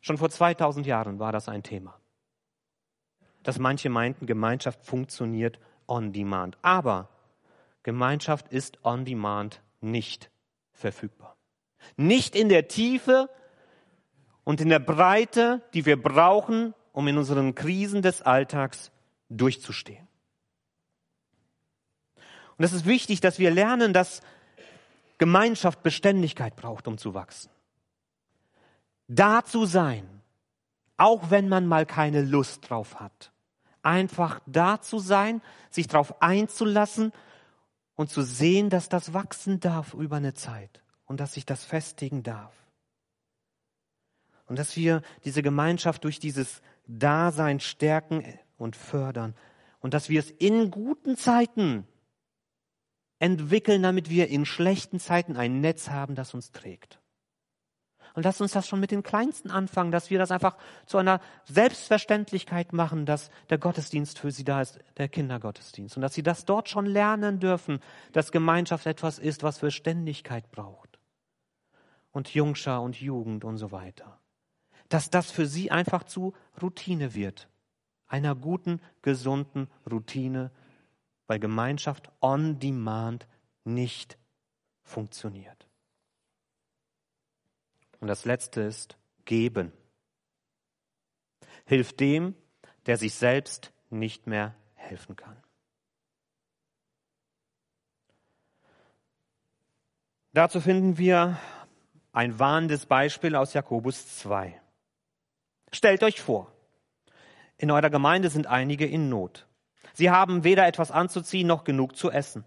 Schon 0.01 0.19
vor 0.19 0.31
2000 0.31 0.87
Jahren 0.87 1.19
war 1.19 1.33
das 1.33 1.49
ein 1.49 1.63
Thema. 1.63 1.99
Dass 3.43 3.59
manche 3.59 3.89
meinten, 3.89 4.27
Gemeinschaft 4.27 4.85
funktioniert 4.85 5.59
on 5.87 6.13
demand. 6.13 6.57
Aber 6.63 7.09
Gemeinschaft 7.83 8.49
ist 8.49 8.85
on 8.85 9.05
demand 9.05 9.61
nicht 9.81 10.31
verfügbar. 10.73 11.37
Nicht 11.97 12.35
in 12.37 12.49
der 12.49 12.69
Tiefe 12.69 13.29
und 14.49 14.63
in 14.63 14.71
der 14.71 14.79
Breite, 14.79 15.61
die 15.75 15.85
wir 15.85 16.03
brauchen, 16.03 16.73
um 16.93 17.07
in 17.07 17.19
unseren 17.19 17.55
Krisen 17.55 18.01
des 18.01 18.23
Alltags 18.23 18.91
durchzustehen. 19.29 20.09
Und 22.57 22.65
es 22.65 22.73
ist 22.73 22.87
wichtig, 22.87 23.21
dass 23.21 23.39
wir 23.39 23.51
lernen, 23.51 23.93
dass 23.93 24.23
Gemeinschaft 25.19 25.83
Beständigkeit 25.83 26.57
braucht, 26.57 26.89
um 26.89 26.97
zu 26.97 27.13
wachsen. 27.13 27.51
Da 29.07 29.45
zu 29.45 29.67
sein, 29.67 30.09
auch 30.97 31.29
wenn 31.29 31.51
man 31.51 31.67
mal 31.67 31.85
keine 31.85 32.23
Lust 32.23 32.71
drauf 32.71 33.01
hat. 33.01 33.33
Einfach 33.83 34.41
da 34.47 34.81
zu 34.81 34.99
sein, 34.99 35.43
sich 35.69 35.89
darauf 35.89 36.23
einzulassen 36.23 37.13
und 37.97 38.09
zu 38.09 38.23
sehen, 38.23 38.71
dass 38.71 38.89
das 38.89 39.13
wachsen 39.13 39.61
darf 39.61 39.93
über 39.93 40.17
eine 40.17 40.33
Zeit 40.33 40.81
und 41.05 41.21
dass 41.21 41.35
sich 41.35 41.45
das 41.45 41.67
festigen 41.67 42.23
darf. 42.23 42.55
Und 44.49 44.59
dass 44.59 44.77
wir 44.77 45.03
diese 45.25 45.43
Gemeinschaft 45.43 46.05
durch 46.05 46.19
dieses 46.19 46.63
Dasein 46.87 47.61
stärken 47.61 48.25
und 48.57 48.77
fördern. 48.77 49.35
Und 49.81 49.95
dass 49.95 50.09
wir 50.09 50.19
es 50.19 50.31
in 50.31 50.71
guten 50.71 51.17
Zeiten 51.17 51.87
entwickeln, 53.19 53.83
damit 53.83 54.11
wir 54.11 54.29
in 54.29 54.47
schlechten 54.47 55.01
Zeiten 55.01 55.37
ein 55.37 55.61
Netz 55.61 55.91
haben, 55.91 56.15
das 56.15 56.35
uns 56.35 56.51
trägt. 56.51 56.99
Und 58.15 58.25
lasst 58.25 58.41
uns 58.41 58.53
das 58.53 58.67
schon 58.67 58.81
mit 58.81 58.91
den 58.91 59.03
Kleinsten 59.03 59.51
anfangen, 59.51 59.93
dass 59.93 60.11
wir 60.11 60.19
das 60.19 60.31
einfach 60.31 60.57
zu 60.87 60.99
einer 60.99 61.21
Selbstverständlichkeit 61.45 62.73
machen, 62.73 63.07
dass 63.07 63.31
der 63.51 63.59
Gottesdienst 63.59 64.19
für 64.19 64.33
sie 64.33 64.45
da 64.45 64.61
ist, 64.61 64.79
der 64.97 65.09
Kindergottesdienst. 65.09 65.97
Und 65.97 66.03
dass 66.03 66.15
sie 66.15 66.23
das 66.23 66.45
dort 66.45 66.69
schon 66.69 66.87
lernen 66.87 67.39
dürfen, 67.39 67.81
dass 68.13 68.33
Gemeinschaft 68.33 68.87
etwas 68.87 69.19
ist, 69.19 69.43
was 69.43 69.59
für 69.59 69.71
Ständigkeit 69.71 70.51
braucht. 70.51 70.99
Und 72.11 72.35
Jungschar 72.35 72.83
und 72.83 73.01
Jugend 73.01 73.45
und 73.45 73.57
so 73.59 73.71
weiter. 73.71 74.19
Dass 74.89 75.11
das 75.11 75.31
für 75.31 75.47
sie 75.47 75.71
einfach 75.71 76.05
zu 76.05 76.35
Routine 76.61 77.15
wird. 77.15 77.49
Einer 78.07 78.35
guten, 78.35 78.81
gesunden 79.03 79.69
Routine, 79.91 80.51
weil 81.27 81.39
Gemeinschaft 81.39 82.11
on 82.21 82.59
demand 82.59 83.29
nicht 83.65 84.19
funktioniert. 84.83 85.69
Und 88.01 88.09
das 88.09 88.25
Letzte 88.25 88.63
ist 88.63 88.97
geben. 89.25 89.73
Hilf 91.67 91.95
dem, 91.95 92.35
der 92.87 92.97
sich 92.97 93.15
selbst 93.15 93.73
nicht 93.91 94.27
mehr 94.27 94.55
helfen 94.75 95.17
kann. 95.17 95.37
Dazu 100.33 100.61
finden 100.61 100.99
wir 100.99 101.39
ein 102.13 102.39
warnendes 102.39 102.87
Beispiel 102.87 103.35
aus 103.35 103.55
Jakobus 103.55 104.19
2. 104.19 104.61
Stellt 105.73 106.03
euch 106.03 106.21
vor, 106.21 106.51
in 107.59 107.71
eurer 107.71 107.91
Gemeinde 107.91 108.31
sind 108.31 108.47
einige 108.47 108.87
in 108.87 109.09
Not. 109.09 109.47
Sie 109.93 110.11
haben 110.11 110.45
weder 110.45 110.67
etwas 110.67 110.91
anzuziehen 110.91 111.47
noch 111.47 111.65
genug 111.65 111.97
zu 111.97 112.11
essen. 112.11 112.45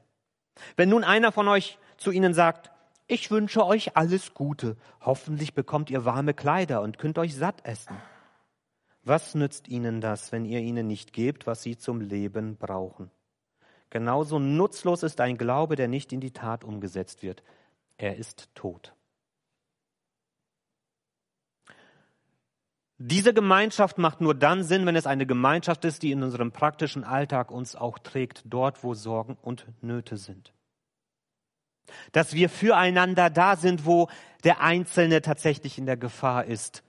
Wenn 0.77 0.89
nun 0.89 1.03
einer 1.03 1.31
von 1.31 1.47
euch 1.47 1.77
zu 1.97 2.11
ihnen 2.11 2.33
sagt, 2.33 2.71
ich 3.07 3.29
wünsche 3.29 3.65
euch 3.65 3.97
alles 3.97 4.33
Gute. 4.33 4.77
Hoffentlich 5.01 5.53
bekommt 5.53 5.89
ihr 5.89 6.05
warme 6.05 6.33
Kleider 6.33 6.81
und 6.81 6.97
könnt 6.97 7.17
euch 7.17 7.35
satt 7.35 7.65
essen. 7.65 7.97
Was 9.03 9.35
nützt 9.35 9.67
ihnen 9.67 9.99
das, 9.99 10.31
wenn 10.31 10.45
ihr 10.45 10.59
ihnen 10.59 10.87
nicht 10.87 11.11
gebt, 11.11 11.45
was 11.45 11.61
sie 11.61 11.77
zum 11.77 11.99
Leben 11.99 12.55
brauchen? 12.55 13.11
Genauso 13.89 14.39
nutzlos 14.39 15.03
ist 15.03 15.19
ein 15.19 15.37
Glaube, 15.37 15.75
der 15.75 15.89
nicht 15.89 16.13
in 16.13 16.21
die 16.21 16.31
Tat 16.31 16.63
umgesetzt 16.63 17.21
wird. 17.21 17.43
Er 17.97 18.15
ist 18.15 18.49
tot. 18.55 18.93
Diese 23.03 23.33
Gemeinschaft 23.33 23.97
macht 23.97 24.21
nur 24.21 24.35
dann 24.35 24.63
Sinn, 24.63 24.85
wenn 24.85 24.95
es 24.95 25.07
eine 25.07 25.25
Gemeinschaft 25.25 25.85
ist, 25.85 26.03
die 26.03 26.11
in 26.11 26.21
unserem 26.21 26.51
praktischen 26.51 27.03
Alltag 27.03 27.49
uns 27.49 27.75
auch 27.75 27.97
trägt, 27.97 28.43
dort, 28.45 28.83
wo 28.83 28.93
Sorgen 28.93 29.39
und 29.41 29.65
Nöte 29.81 30.17
sind. 30.17 30.53
Dass 32.11 32.35
wir 32.35 32.47
füreinander 32.47 33.31
da 33.31 33.55
sind, 33.55 33.87
wo 33.87 34.07
der 34.43 34.61
Einzelne 34.61 35.23
tatsächlich 35.23 35.79
in 35.79 35.87
der 35.87 35.97
Gefahr 35.97 36.45
ist, 36.45 36.83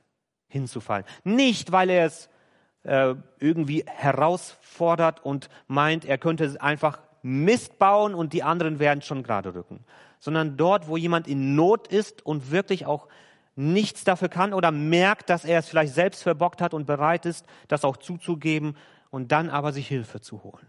hinzufallen. 0.48 1.06
Nicht, 1.24 1.72
weil 1.72 1.88
er 1.88 2.04
es 2.04 2.28
äh, 2.82 3.14
irgendwie 3.38 3.84
herausfordert 3.86 5.24
und 5.24 5.48
meint, 5.66 6.04
er 6.04 6.18
könnte 6.18 6.60
einfach 6.60 7.00
Mist 7.22 7.78
bauen 7.78 8.14
und 8.14 8.34
die 8.34 8.42
anderen 8.42 8.78
werden 8.80 9.00
schon 9.00 9.22
gerade 9.22 9.54
rücken, 9.54 9.82
sondern 10.18 10.58
dort, 10.58 10.88
wo 10.88 10.98
jemand 10.98 11.26
in 11.26 11.54
Not 11.54 11.88
ist 11.88 12.20
und 12.26 12.50
wirklich 12.50 12.84
auch 12.84 13.08
nichts 13.54 14.04
dafür 14.04 14.28
kann 14.28 14.54
oder 14.54 14.70
merkt, 14.70 15.30
dass 15.30 15.44
er 15.44 15.58
es 15.58 15.68
vielleicht 15.68 15.94
selbst 15.94 16.22
verbockt 16.22 16.60
hat 16.60 16.74
und 16.74 16.86
bereit 16.86 17.26
ist, 17.26 17.46
das 17.68 17.84
auch 17.84 17.96
zuzugeben 17.96 18.76
und 19.10 19.32
dann 19.32 19.50
aber 19.50 19.72
sich 19.72 19.88
Hilfe 19.88 20.20
zu 20.20 20.42
holen. 20.42 20.66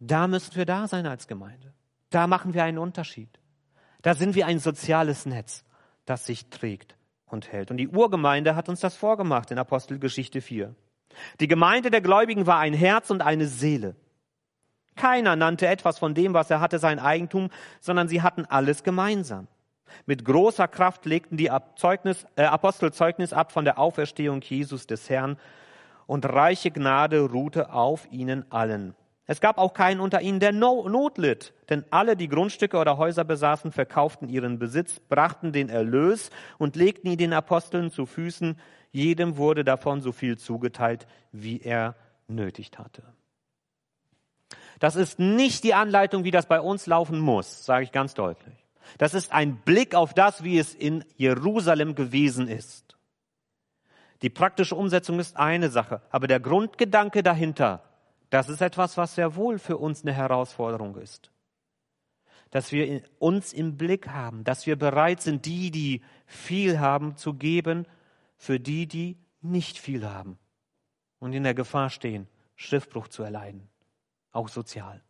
Da 0.00 0.26
müssen 0.26 0.56
wir 0.56 0.66
da 0.66 0.88
sein 0.88 1.06
als 1.06 1.28
Gemeinde. 1.28 1.72
Da 2.10 2.26
machen 2.26 2.54
wir 2.54 2.64
einen 2.64 2.78
Unterschied. 2.78 3.38
Da 4.02 4.14
sind 4.14 4.34
wir 4.34 4.46
ein 4.46 4.58
soziales 4.58 5.26
Netz, 5.26 5.64
das 6.04 6.26
sich 6.26 6.50
trägt 6.50 6.96
und 7.26 7.52
hält. 7.52 7.70
Und 7.70 7.76
die 7.76 7.88
Urgemeinde 7.88 8.56
hat 8.56 8.68
uns 8.68 8.80
das 8.80 8.96
vorgemacht 8.96 9.50
in 9.50 9.58
Apostelgeschichte 9.58 10.40
4. 10.40 10.74
Die 11.40 11.48
Gemeinde 11.48 11.90
der 11.90 12.00
Gläubigen 12.00 12.46
war 12.46 12.58
ein 12.58 12.74
Herz 12.74 13.10
und 13.10 13.22
eine 13.22 13.46
Seele. 13.46 13.94
Keiner 14.96 15.36
nannte 15.36 15.66
etwas 15.66 15.98
von 15.98 16.14
dem, 16.14 16.34
was 16.34 16.50
er 16.50 16.60
hatte, 16.60 16.78
sein 16.78 16.98
Eigentum, 16.98 17.50
sondern 17.80 18.08
sie 18.08 18.22
hatten 18.22 18.44
alles 18.44 18.82
gemeinsam. 18.82 19.48
Mit 20.06 20.24
großer 20.24 20.68
Kraft 20.68 21.06
legten 21.06 21.36
die 21.36 21.50
Zeugnis, 21.76 22.26
äh, 22.36 22.44
Apostel 22.44 22.92
Zeugnis 22.92 23.32
ab 23.32 23.52
von 23.52 23.64
der 23.64 23.78
Auferstehung 23.78 24.40
Jesus 24.42 24.86
des 24.86 25.08
Herrn 25.10 25.38
und 26.06 26.26
reiche 26.26 26.70
Gnade 26.70 27.20
ruhte 27.20 27.72
auf 27.72 28.06
ihnen 28.10 28.50
allen. 28.50 28.94
Es 29.26 29.40
gab 29.40 29.56
auch 29.56 29.72
keinen 29.72 30.00
unter 30.00 30.20
ihnen, 30.20 30.40
der 30.40 30.52
Not 30.52 31.16
litt, 31.16 31.54
denn 31.70 31.84
alle, 31.90 32.16
die 32.16 32.28
Grundstücke 32.28 32.76
oder 32.76 32.98
Häuser 32.98 33.24
besaßen, 33.24 33.70
verkauften 33.70 34.28
ihren 34.28 34.58
Besitz, 34.58 35.00
brachten 35.00 35.52
den 35.52 35.68
Erlös 35.68 36.30
und 36.58 36.76
legten 36.76 37.08
ihn 37.08 37.18
den 37.18 37.32
Aposteln 37.32 37.90
zu 37.90 38.04
Füßen. 38.04 38.58
Jedem 38.90 39.36
wurde 39.36 39.64
davon 39.64 40.00
so 40.00 40.12
viel 40.12 40.38
zugeteilt, 40.38 41.06
wie 41.30 41.60
er 41.60 41.94
nötigt 42.26 42.78
hatte. 42.78 43.04
Das 44.80 44.96
ist 44.96 45.20
nicht 45.20 45.62
die 45.64 45.74
Anleitung, 45.74 46.24
wie 46.24 46.32
das 46.32 46.46
bei 46.46 46.60
uns 46.60 46.86
laufen 46.86 47.20
muss, 47.20 47.64
sage 47.64 47.84
ich 47.84 47.92
ganz 47.92 48.14
deutlich. 48.14 48.61
Das 48.98 49.14
ist 49.14 49.32
ein 49.32 49.56
Blick 49.56 49.94
auf 49.94 50.14
das, 50.14 50.42
wie 50.42 50.58
es 50.58 50.74
in 50.74 51.04
Jerusalem 51.16 51.94
gewesen 51.94 52.48
ist. 52.48 52.96
Die 54.22 54.30
praktische 54.30 54.76
Umsetzung 54.76 55.18
ist 55.18 55.36
eine 55.36 55.68
Sache, 55.68 56.02
aber 56.10 56.26
der 56.26 56.40
Grundgedanke 56.40 57.22
dahinter 57.22 57.82
das 58.32 58.48
ist 58.48 58.62
etwas, 58.62 58.96
was 58.96 59.14
sehr 59.14 59.36
wohl 59.36 59.58
für 59.58 59.76
uns 59.76 60.02
eine 60.02 60.14
Herausforderung 60.14 60.96
ist. 60.96 61.30
Dass 62.50 62.72
wir 62.72 63.02
uns 63.18 63.52
im 63.52 63.76
Blick 63.76 64.08
haben, 64.08 64.42
dass 64.42 64.66
wir 64.66 64.76
bereit 64.76 65.20
sind, 65.20 65.44
die, 65.44 65.70
die 65.70 66.00
viel 66.24 66.80
haben, 66.80 67.18
zu 67.18 67.34
geben, 67.34 67.86
für 68.38 68.58
die, 68.58 68.86
die 68.86 69.18
nicht 69.42 69.76
viel 69.76 70.08
haben 70.08 70.38
und 71.18 71.34
in 71.34 71.42
der 71.42 71.52
Gefahr 71.52 71.90
stehen, 71.90 72.26
Schiffbruch 72.56 73.08
zu 73.08 73.22
erleiden, 73.22 73.68
auch 74.30 74.48
sozial. 74.48 75.02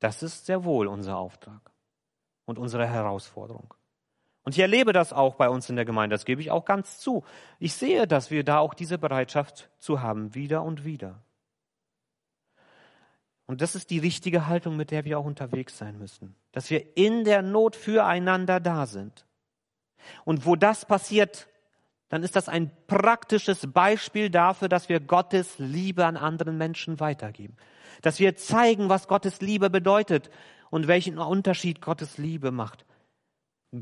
Das 0.00 0.24
ist 0.24 0.46
sehr 0.46 0.64
wohl 0.64 0.88
unser 0.88 1.18
Auftrag 1.18 1.70
und 2.48 2.58
unsere 2.58 2.86
Herausforderung. 2.86 3.74
Und 4.42 4.52
ich 4.52 4.60
erlebe 4.60 4.94
das 4.94 5.12
auch 5.12 5.34
bei 5.34 5.50
uns 5.50 5.68
in 5.68 5.76
der 5.76 5.84
Gemeinde, 5.84 6.14
das 6.14 6.24
gebe 6.24 6.40
ich 6.40 6.50
auch 6.50 6.64
ganz 6.64 6.98
zu. 6.98 7.22
Ich 7.58 7.74
sehe, 7.74 8.06
dass 8.06 8.30
wir 8.30 8.42
da 8.44 8.58
auch 8.58 8.72
diese 8.72 8.96
Bereitschaft 8.96 9.68
zu 9.78 10.00
haben, 10.00 10.34
wieder 10.34 10.62
und 10.62 10.84
wieder. 10.84 11.22
Und 13.44 13.60
das 13.60 13.74
ist 13.74 13.90
die 13.90 13.98
richtige 13.98 14.46
Haltung, 14.46 14.76
mit 14.76 14.90
der 14.90 15.04
wir 15.04 15.18
auch 15.18 15.26
unterwegs 15.26 15.76
sein 15.76 15.98
müssen. 15.98 16.34
Dass 16.52 16.70
wir 16.70 16.96
in 16.96 17.24
der 17.24 17.42
Not 17.42 17.76
füreinander 17.76 18.60
da 18.60 18.86
sind. 18.86 19.26
Und 20.24 20.46
wo 20.46 20.56
das 20.56 20.86
passiert, 20.86 21.48
dann 22.08 22.22
ist 22.22 22.36
das 22.36 22.48
ein 22.48 22.70
praktisches 22.86 23.70
Beispiel 23.70 24.30
dafür, 24.30 24.70
dass 24.70 24.88
wir 24.88 25.00
Gottes 25.00 25.58
Liebe 25.58 26.06
an 26.06 26.16
anderen 26.16 26.56
Menschen 26.56 27.00
weitergeben. 27.00 27.56
Dass 28.00 28.18
wir 28.18 28.36
zeigen, 28.36 28.88
was 28.88 29.08
Gottes 29.08 29.42
Liebe 29.42 29.68
bedeutet 29.68 30.30
und 30.70 30.88
welchen 30.88 31.18
Unterschied 31.18 31.80
Gottes 31.80 32.18
Liebe 32.18 32.50
macht. 32.50 32.84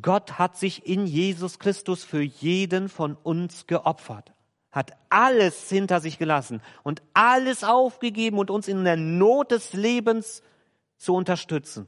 Gott 0.02 0.38
hat 0.38 0.56
sich 0.56 0.86
in 0.86 1.06
Jesus 1.06 1.58
Christus 1.58 2.04
für 2.04 2.22
jeden 2.22 2.88
von 2.88 3.16
uns 3.16 3.66
geopfert. 3.66 4.32
hat 4.72 4.92
alles 5.08 5.70
hinter 5.70 6.00
sich 6.00 6.18
gelassen 6.18 6.60
und 6.82 7.02
alles 7.14 7.64
aufgegeben 7.64 8.38
und 8.38 8.50
uns 8.50 8.68
in 8.68 8.84
der 8.84 8.98
Not 8.98 9.50
des 9.50 9.72
Lebens 9.72 10.42
zu 10.98 11.14
unterstützen. 11.14 11.86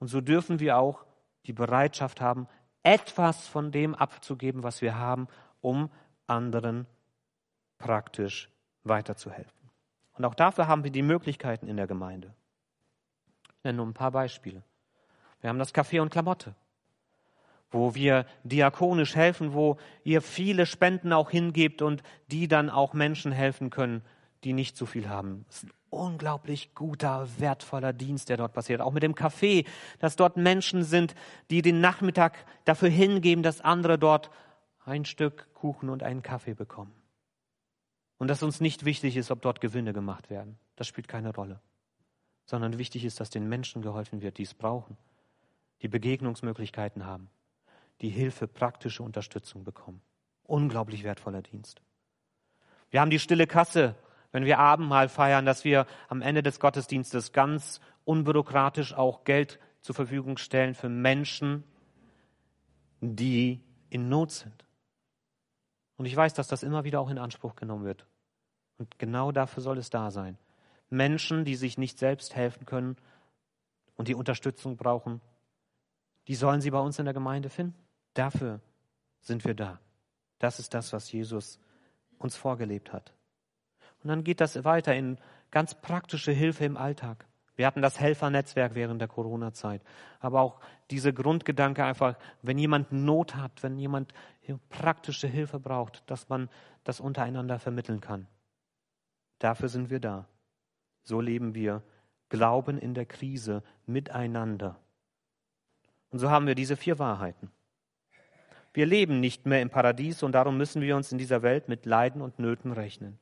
Und 0.00 0.08
so 0.08 0.20
dürfen 0.20 0.58
wir 0.58 0.76
auch 0.76 1.06
die 1.46 1.52
Bereitschaft 1.52 2.20
haben, 2.20 2.48
etwas 2.82 3.46
von 3.46 3.70
dem 3.70 3.94
abzugeben, 3.94 4.64
was 4.64 4.82
wir 4.82 4.98
haben, 4.98 5.28
um 5.60 5.88
anderen 6.26 6.86
praktisch 7.78 8.50
weiterzuhelfen. 8.82 9.70
Und 10.14 10.24
auch 10.24 10.34
dafür 10.34 10.66
haben 10.66 10.82
wir 10.82 10.90
die 10.90 11.02
Möglichkeiten 11.02 11.68
in 11.68 11.76
der 11.76 11.86
Gemeinde. 11.86 12.34
Nenne 13.64 13.78
nur 13.78 13.86
ein 13.86 13.94
paar 13.94 14.12
Beispiele. 14.12 14.62
Wir 15.40 15.50
haben 15.50 15.58
das 15.58 15.74
Café 15.74 16.00
und 16.00 16.10
Klamotte, 16.10 16.54
wo 17.70 17.94
wir 17.94 18.26
diakonisch 18.44 19.16
helfen, 19.16 19.52
wo 19.52 19.78
ihr 20.04 20.22
viele 20.22 20.66
Spenden 20.66 21.12
auch 21.12 21.30
hingebt 21.30 21.82
und 21.82 22.02
die 22.28 22.48
dann 22.48 22.70
auch 22.70 22.92
Menschen 22.92 23.32
helfen 23.32 23.70
können, 23.70 24.02
die 24.44 24.52
nicht 24.52 24.76
so 24.76 24.86
viel 24.86 25.08
haben. 25.08 25.44
Das 25.48 25.56
ist 25.56 25.64
ein 25.64 25.72
unglaublich 25.90 26.74
guter, 26.74 27.28
wertvoller 27.38 27.92
Dienst, 27.92 28.28
der 28.28 28.36
dort 28.36 28.52
passiert. 28.52 28.80
Auch 28.80 28.92
mit 28.92 29.02
dem 29.02 29.14
Café, 29.14 29.66
dass 29.98 30.16
dort 30.16 30.36
Menschen 30.36 30.84
sind, 30.84 31.14
die 31.50 31.62
den 31.62 31.80
Nachmittag 31.80 32.44
dafür 32.64 32.90
hingeben, 32.90 33.42
dass 33.42 33.60
andere 33.60 33.98
dort 33.98 34.30
ein 34.84 35.04
Stück 35.04 35.52
Kuchen 35.54 35.88
und 35.88 36.02
einen 36.02 36.22
Kaffee 36.22 36.54
bekommen. 36.54 36.92
Und 38.18 38.28
dass 38.28 38.42
uns 38.42 38.60
nicht 38.60 38.84
wichtig 38.84 39.16
ist, 39.16 39.30
ob 39.30 39.40
dort 39.42 39.60
Gewinne 39.60 39.92
gemacht 39.92 40.30
werden. 40.30 40.58
Das 40.76 40.86
spielt 40.86 41.08
keine 41.08 41.34
Rolle. 41.34 41.60
Sondern 42.46 42.78
wichtig 42.78 43.04
ist, 43.04 43.20
dass 43.20 43.30
den 43.30 43.48
Menschen 43.48 43.82
geholfen 43.82 44.22
wird, 44.22 44.38
die 44.38 44.42
es 44.42 44.54
brauchen, 44.54 44.96
die 45.82 45.88
Begegnungsmöglichkeiten 45.88 47.06
haben, 47.06 47.30
die 48.00 48.10
Hilfe, 48.10 48.46
praktische 48.46 49.02
Unterstützung 49.02 49.64
bekommen. 49.64 50.00
Unglaublich 50.44 51.04
wertvoller 51.04 51.42
Dienst. 51.42 51.80
Wir 52.90 53.00
haben 53.00 53.10
die 53.10 53.18
stille 53.18 53.46
Kasse, 53.46 53.96
wenn 54.30 54.44
wir 54.44 54.58
Abendmahl 54.58 55.08
feiern, 55.08 55.46
dass 55.46 55.64
wir 55.64 55.86
am 56.08 56.20
Ende 56.20 56.42
des 56.42 56.60
Gottesdienstes 56.60 57.32
ganz 57.32 57.80
unbürokratisch 58.04 58.92
auch 58.92 59.24
Geld 59.24 59.58
zur 59.80 59.94
Verfügung 59.94 60.38
stellen 60.38 60.74
für 60.74 60.88
Menschen, 60.88 61.64
die 63.00 63.60
in 63.90 64.08
Not 64.08 64.32
sind. 64.32 64.64
Und 65.96 66.06
ich 66.06 66.16
weiß, 66.16 66.34
dass 66.34 66.48
das 66.48 66.62
immer 66.62 66.84
wieder 66.84 67.00
auch 67.00 67.10
in 67.10 67.18
Anspruch 67.18 67.54
genommen 67.54 67.84
wird. 67.84 68.06
Und 68.78 68.98
genau 68.98 69.30
dafür 69.30 69.62
soll 69.62 69.78
es 69.78 69.90
da 69.90 70.10
sein. 70.10 70.36
Menschen, 70.96 71.44
die 71.44 71.56
sich 71.56 71.78
nicht 71.78 71.98
selbst 71.98 72.34
helfen 72.34 72.66
können 72.66 72.96
und 73.96 74.08
die 74.08 74.14
Unterstützung 74.14 74.76
brauchen, 74.76 75.20
die 76.28 76.34
sollen 76.34 76.60
sie 76.60 76.70
bei 76.70 76.80
uns 76.80 76.98
in 76.98 77.04
der 77.04 77.14
Gemeinde 77.14 77.50
finden. 77.50 77.78
Dafür 78.14 78.60
sind 79.20 79.44
wir 79.44 79.54
da. 79.54 79.80
Das 80.38 80.58
ist 80.58 80.74
das, 80.74 80.92
was 80.92 81.10
Jesus 81.12 81.58
uns 82.18 82.36
vorgelebt 82.36 82.92
hat. 82.92 83.12
Und 84.02 84.08
dann 84.08 84.24
geht 84.24 84.40
das 84.40 84.64
weiter 84.64 84.94
in 84.94 85.18
ganz 85.50 85.74
praktische 85.74 86.32
Hilfe 86.32 86.64
im 86.64 86.76
Alltag. 86.76 87.26
Wir 87.56 87.66
hatten 87.66 87.82
das 87.82 88.00
Helfernetzwerk 88.00 88.74
während 88.74 89.00
der 89.00 89.08
Corona-Zeit. 89.08 89.82
Aber 90.20 90.40
auch 90.40 90.60
diese 90.90 91.12
Grundgedanke 91.12 91.84
einfach, 91.84 92.16
wenn 92.42 92.58
jemand 92.58 92.92
Not 92.92 93.36
hat, 93.36 93.62
wenn 93.62 93.78
jemand 93.78 94.12
praktische 94.68 95.28
Hilfe 95.28 95.60
braucht, 95.60 96.02
dass 96.10 96.28
man 96.28 96.50
das 96.82 97.00
untereinander 97.00 97.58
vermitteln 97.58 98.00
kann. 98.00 98.26
Dafür 99.38 99.68
sind 99.68 99.90
wir 99.90 100.00
da. 100.00 100.26
So 101.04 101.20
leben 101.20 101.54
wir 101.54 101.82
Glauben 102.30 102.78
in 102.78 102.94
der 102.94 103.06
Krise 103.06 103.62
miteinander. 103.86 104.80
Und 106.10 106.18
so 106.18 106.30
haben 106.30 106.46
wir 106.46 106.54
diese 106.54 106.76
vier 106.76 106.98
Wahrheiten. 106.98 107.50
Wir 108.72 108.86
leben 108.86 109.20
nicht 109.20 109.46
mehr 109.46 109.62
im 109.62 109.70
Paradies 109.70 110.22
und 110.22 110.32
darum 110.32 110.56
müssen 110.56 110.82
wir 110.82 110.96
uns 110.96 111.12
in 111.12 111.18
dieser 111.18 111.42
Welt 111.42 111.68
mit 111.68 111.86
Leiden 111.86 112.20
und 112.20 112.40
Nöten 112.40 112.72
rechnen. 112.72 113.18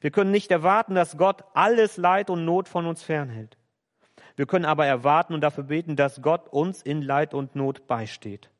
Wir 0.00 0.10
können 0.10 0.30
nicht 0.30 0.50
erwarten, 0.50 0.94
dass 0.94 1.16
Gott 1.16 1.44
alles 1.54 1.96
Leid 1.96 2.28
und 2.28 2.44
Not 2.44 2.68
von 2.68 2.86
uns 2.86 3.02
fernhält. 3.02 3.56
Wir 4.36 4.46
können 4.46 4.64
aber 4.64 4.86
erwarten 4.86 5.34
und 5.34 5.40
dafür 5.40 5.64
beten, 5.64 5.96
dass 5.96 6.20
Gott 6.20 6.48
uns 6.48 6.82
in 6.82 7.02
Leid 7.02 7.34
und 7.34 7.54
Not 7.54 7.86
beisteht. 7.86 8.50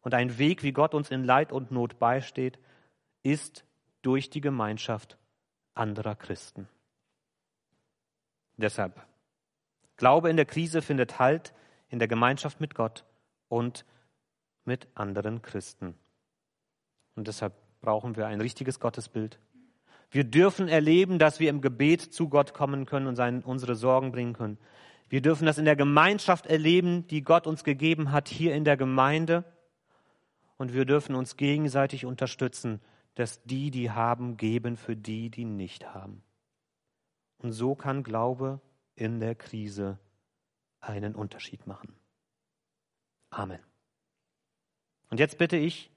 Und 0.00 0.14
ein 0.14 0.38
Weg, 0.38 0.62
wie 0.62 0.72
Gott 0.72 0.94
uns 0.94 1.10
in 1.10 1.24
Leid 1.24 1.52
und 1.52 1.70
Not 1.70 1.98
beisteht, 1.98 2.58
ist 3.22 3.64
durch 4.02 4.30
die 4.30 4.40
Gemeinschaft 4.42 5.18
anderer 5.74 6.14
Christen. 6.14 6.68
Deshalb, 8.56 9.00
Glaube 9.96 10.30
in 10.30 10.36
der 10.36 10.46
Krise 10.46 10.82
findet 10.82 11.18
Halt 11.18 11.52
in 11.88 11.98
der 11.98 12.08
Gemeinschaft 12.08 12.60
mit 12.60 12.74
Gott 12.74 13.04
und 13.48 13.84
mit 14.64 14.88
anderen 14.94 15.42
Christen. 15.42 15.94
Und 17.14 17.28
deshalb 17.28 17.54
brauchen 17.80 18.16
wir 18.16 18.26
ein 18.26 18.40
richtiges 18.40 18.80
Gottesbild, 18.80 19.38
wir 20.14 20.22
dürfen 20.22 20.68
erleben, 20.68 21.18
dass 21.18 21.40
wir 21.40 21.50
im 21.50 21.60
Gebet 21.60 22.00
zu 22.00 22.28
Gott 22.28 22.54
kommen 22.54 22.86
können 22.86 23.08
und 23.08 23.16
seine, 23.16 23.42
unsere 23.42 23.74
Sorgen 23.74 24.12
bringen 24.12 24.32
können. 24.32 24.58
Wir 25.08 25.20
dürfen 25.20 25.44
das 25.44 25.58
in 25.58 25.64
der 25.64 25.74
Gemeinschaft 25.74 26.46
erleben, 26.46 27.04
die 27.08 27.22
Gott 27.22 27.48
uns 27.48 27.64
gegeben 27.64 28.12
hat, 28.12 28.28
hier 28.28 28.54
in 28.54 28.64
der 28.64 28.76
Gemeinde. 28.76 29.42
Und 30.56 30.72
wir 30.72 30.84
dürfen 30.84 31.16
uns 31.16 31.36
gegenseitig 31.36 32.06
unterstützen, 32.06 32.80
dass 33.16 33.42
die, 33.42 33.72
die 33.72 33.90
haben, 33.90 34.36
geben 34.36 34.76
für 34.76 34.94
die, 34.94 35.30
die 35.30 35.44
nicht 35.44 35.92
haben. 35.94 36.22
Und 37.44 37.52
so 37.52 37.74
kann 37.74 38.02
Glaube 38.02 38.58
in 38.96 39.20
der 39.20 39.34
Krise 39.34 39.98
einen 40.80 41.14
Unterschied 41.14 41.66
machen. 41.66 41.94
Amen. 43.28 43.60
Und 45.10 45.20
jetzt 45.20 45.36
bitte 45.36 45.58
ich 45.58 45.90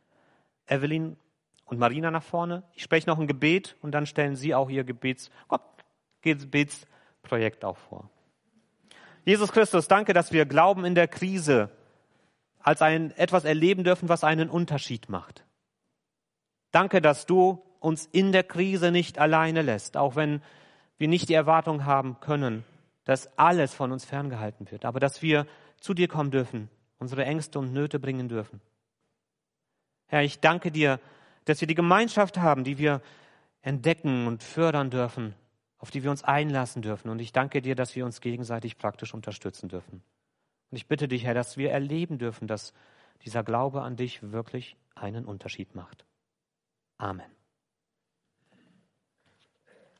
Evelyn 0.65 1.15
und 1.63 1.79
Marina 1.79 2.11
nach 2.11 2.21
vorne. 2.23 2.63
Ich 2.73 2.83
spreche 2.83 3.09
noch 3.09 3.17
ein 3.17 3.27
Gebet 3.27 3.77
und 3.81 3.93
dann 3.93 4.05
stellen 4.05 4.35
Sie 4.35 4.53
auch 4.53 4.69
Ihr 4.69 4.83
Gebets, 4.83 5.31
Gebetsprojekt 6.19 7.63
auch 7.63 7.77
vor. 7.77 8.09
Jesus 9.23 9.53
Christus, 9.53 9.87
danke, 9.87 10.11
dass 10.11 10.33
wir 10.33 10.45
Glauben 10.45 10.83
in 10.83 10.95
der 10.95 11.07
Krise 11.07 11.71
als 12.59 12.81
ein, 12.81 13.11
etwas 13.11 13.45
erleben 13.45 13.85
dürfen, 13.85 14.09
was 14.09 14.25
einen 14.25 14.49
Unterschied 14.49 15.07
macht. 15.07 15.45
Danke, 16.71 17.01
dass 17.01 17.25
du 17.25 17.63
uns 17.79 18.05
in 18.05 18.33
der 18.33 18.43
Krise 18.43 18.91
nicht 18.91 19.17
alleine 19.17 19.61
lässt, 19.61 19.95
auch 19.95 20.17
wenn 20.17 20.41
wir 20.97 21.07
nicht 21.07 21.29
die 21.29 21.33
Erwartung 21.33 21.85
haben 21.85 22.19
können, 22.19 22.63
dass 23.05 23.37
alles 23.37 23.73
von 23.73 23.91
uns 23.91 24.05
ferngehalten 24.05 24.69
wird, 24.71 24.85
aber 24.85 24.99
dass 24.99 25.21
wir 25.21 25.47
zu 25.79 25.93
dir 25.93 26.07
kommen 26.07 26.31
dürfen, 26.31 26.69
unsere 26.99 27.25
Ängste 27.25 27.59
und 27.59 27.71
Nöte 27.71 27.99
bringen 27.99 28.27
dürfen. 28.27 28.61
Herr, 30.07 30.23
ich 30.23 30.39
danke 30.39 30.71
dir, 30.71 30.99
dass 31.45 31.61
wir 31.61 31.67
die 31.67 31.75
Gemeinschaft 31.75 32.37
haben, 32.37 32.63
die 32.63 32.77
wir 32.77 33.01
entdecken 33.61 34.27
und 34.27 34.43
fördern 34.43 34.89
dürfen, 34.89 35.35
auf 35.77 35.91
die 35.91 36.03
wir 36.03 36.11
uns 36.11 36.23
einlassen 36.23 36.81
dürfen. 36.81 37.09
Und 37.09 37.19
ich 37.19 37.31
danke 37.31 37.61
dir, 37.61 37.75
dass 37.75 37.95
wir 37.95 38.05
uns 38.05 38.21
gegenseitig 38.21 38.77
praktisch 38.77 39.13
unterstützen 39.13 39.69
dürfen. 39.69 40.01
Und 40.71 40.77
ich 40.77 40.87
bitte 40.87 41.07
dich, 41.07 41.25
Herr, 41.25 41.33
dass 41.33 41.57
wir 41.57 41.71
erleben 41.71 42.17
dürfen, 42.17 42.47
dass 42.47 42.73
dieser 43.23 43.43
Glaube 43.43 43.81
an 43.81 43.95
dich 43.95 44.31
wirklich 44.31 44.75
einen 44.95 45.25
Unterschied 45.25 45.75
macht. 45.75 46.05
Amen. 46.97 47.36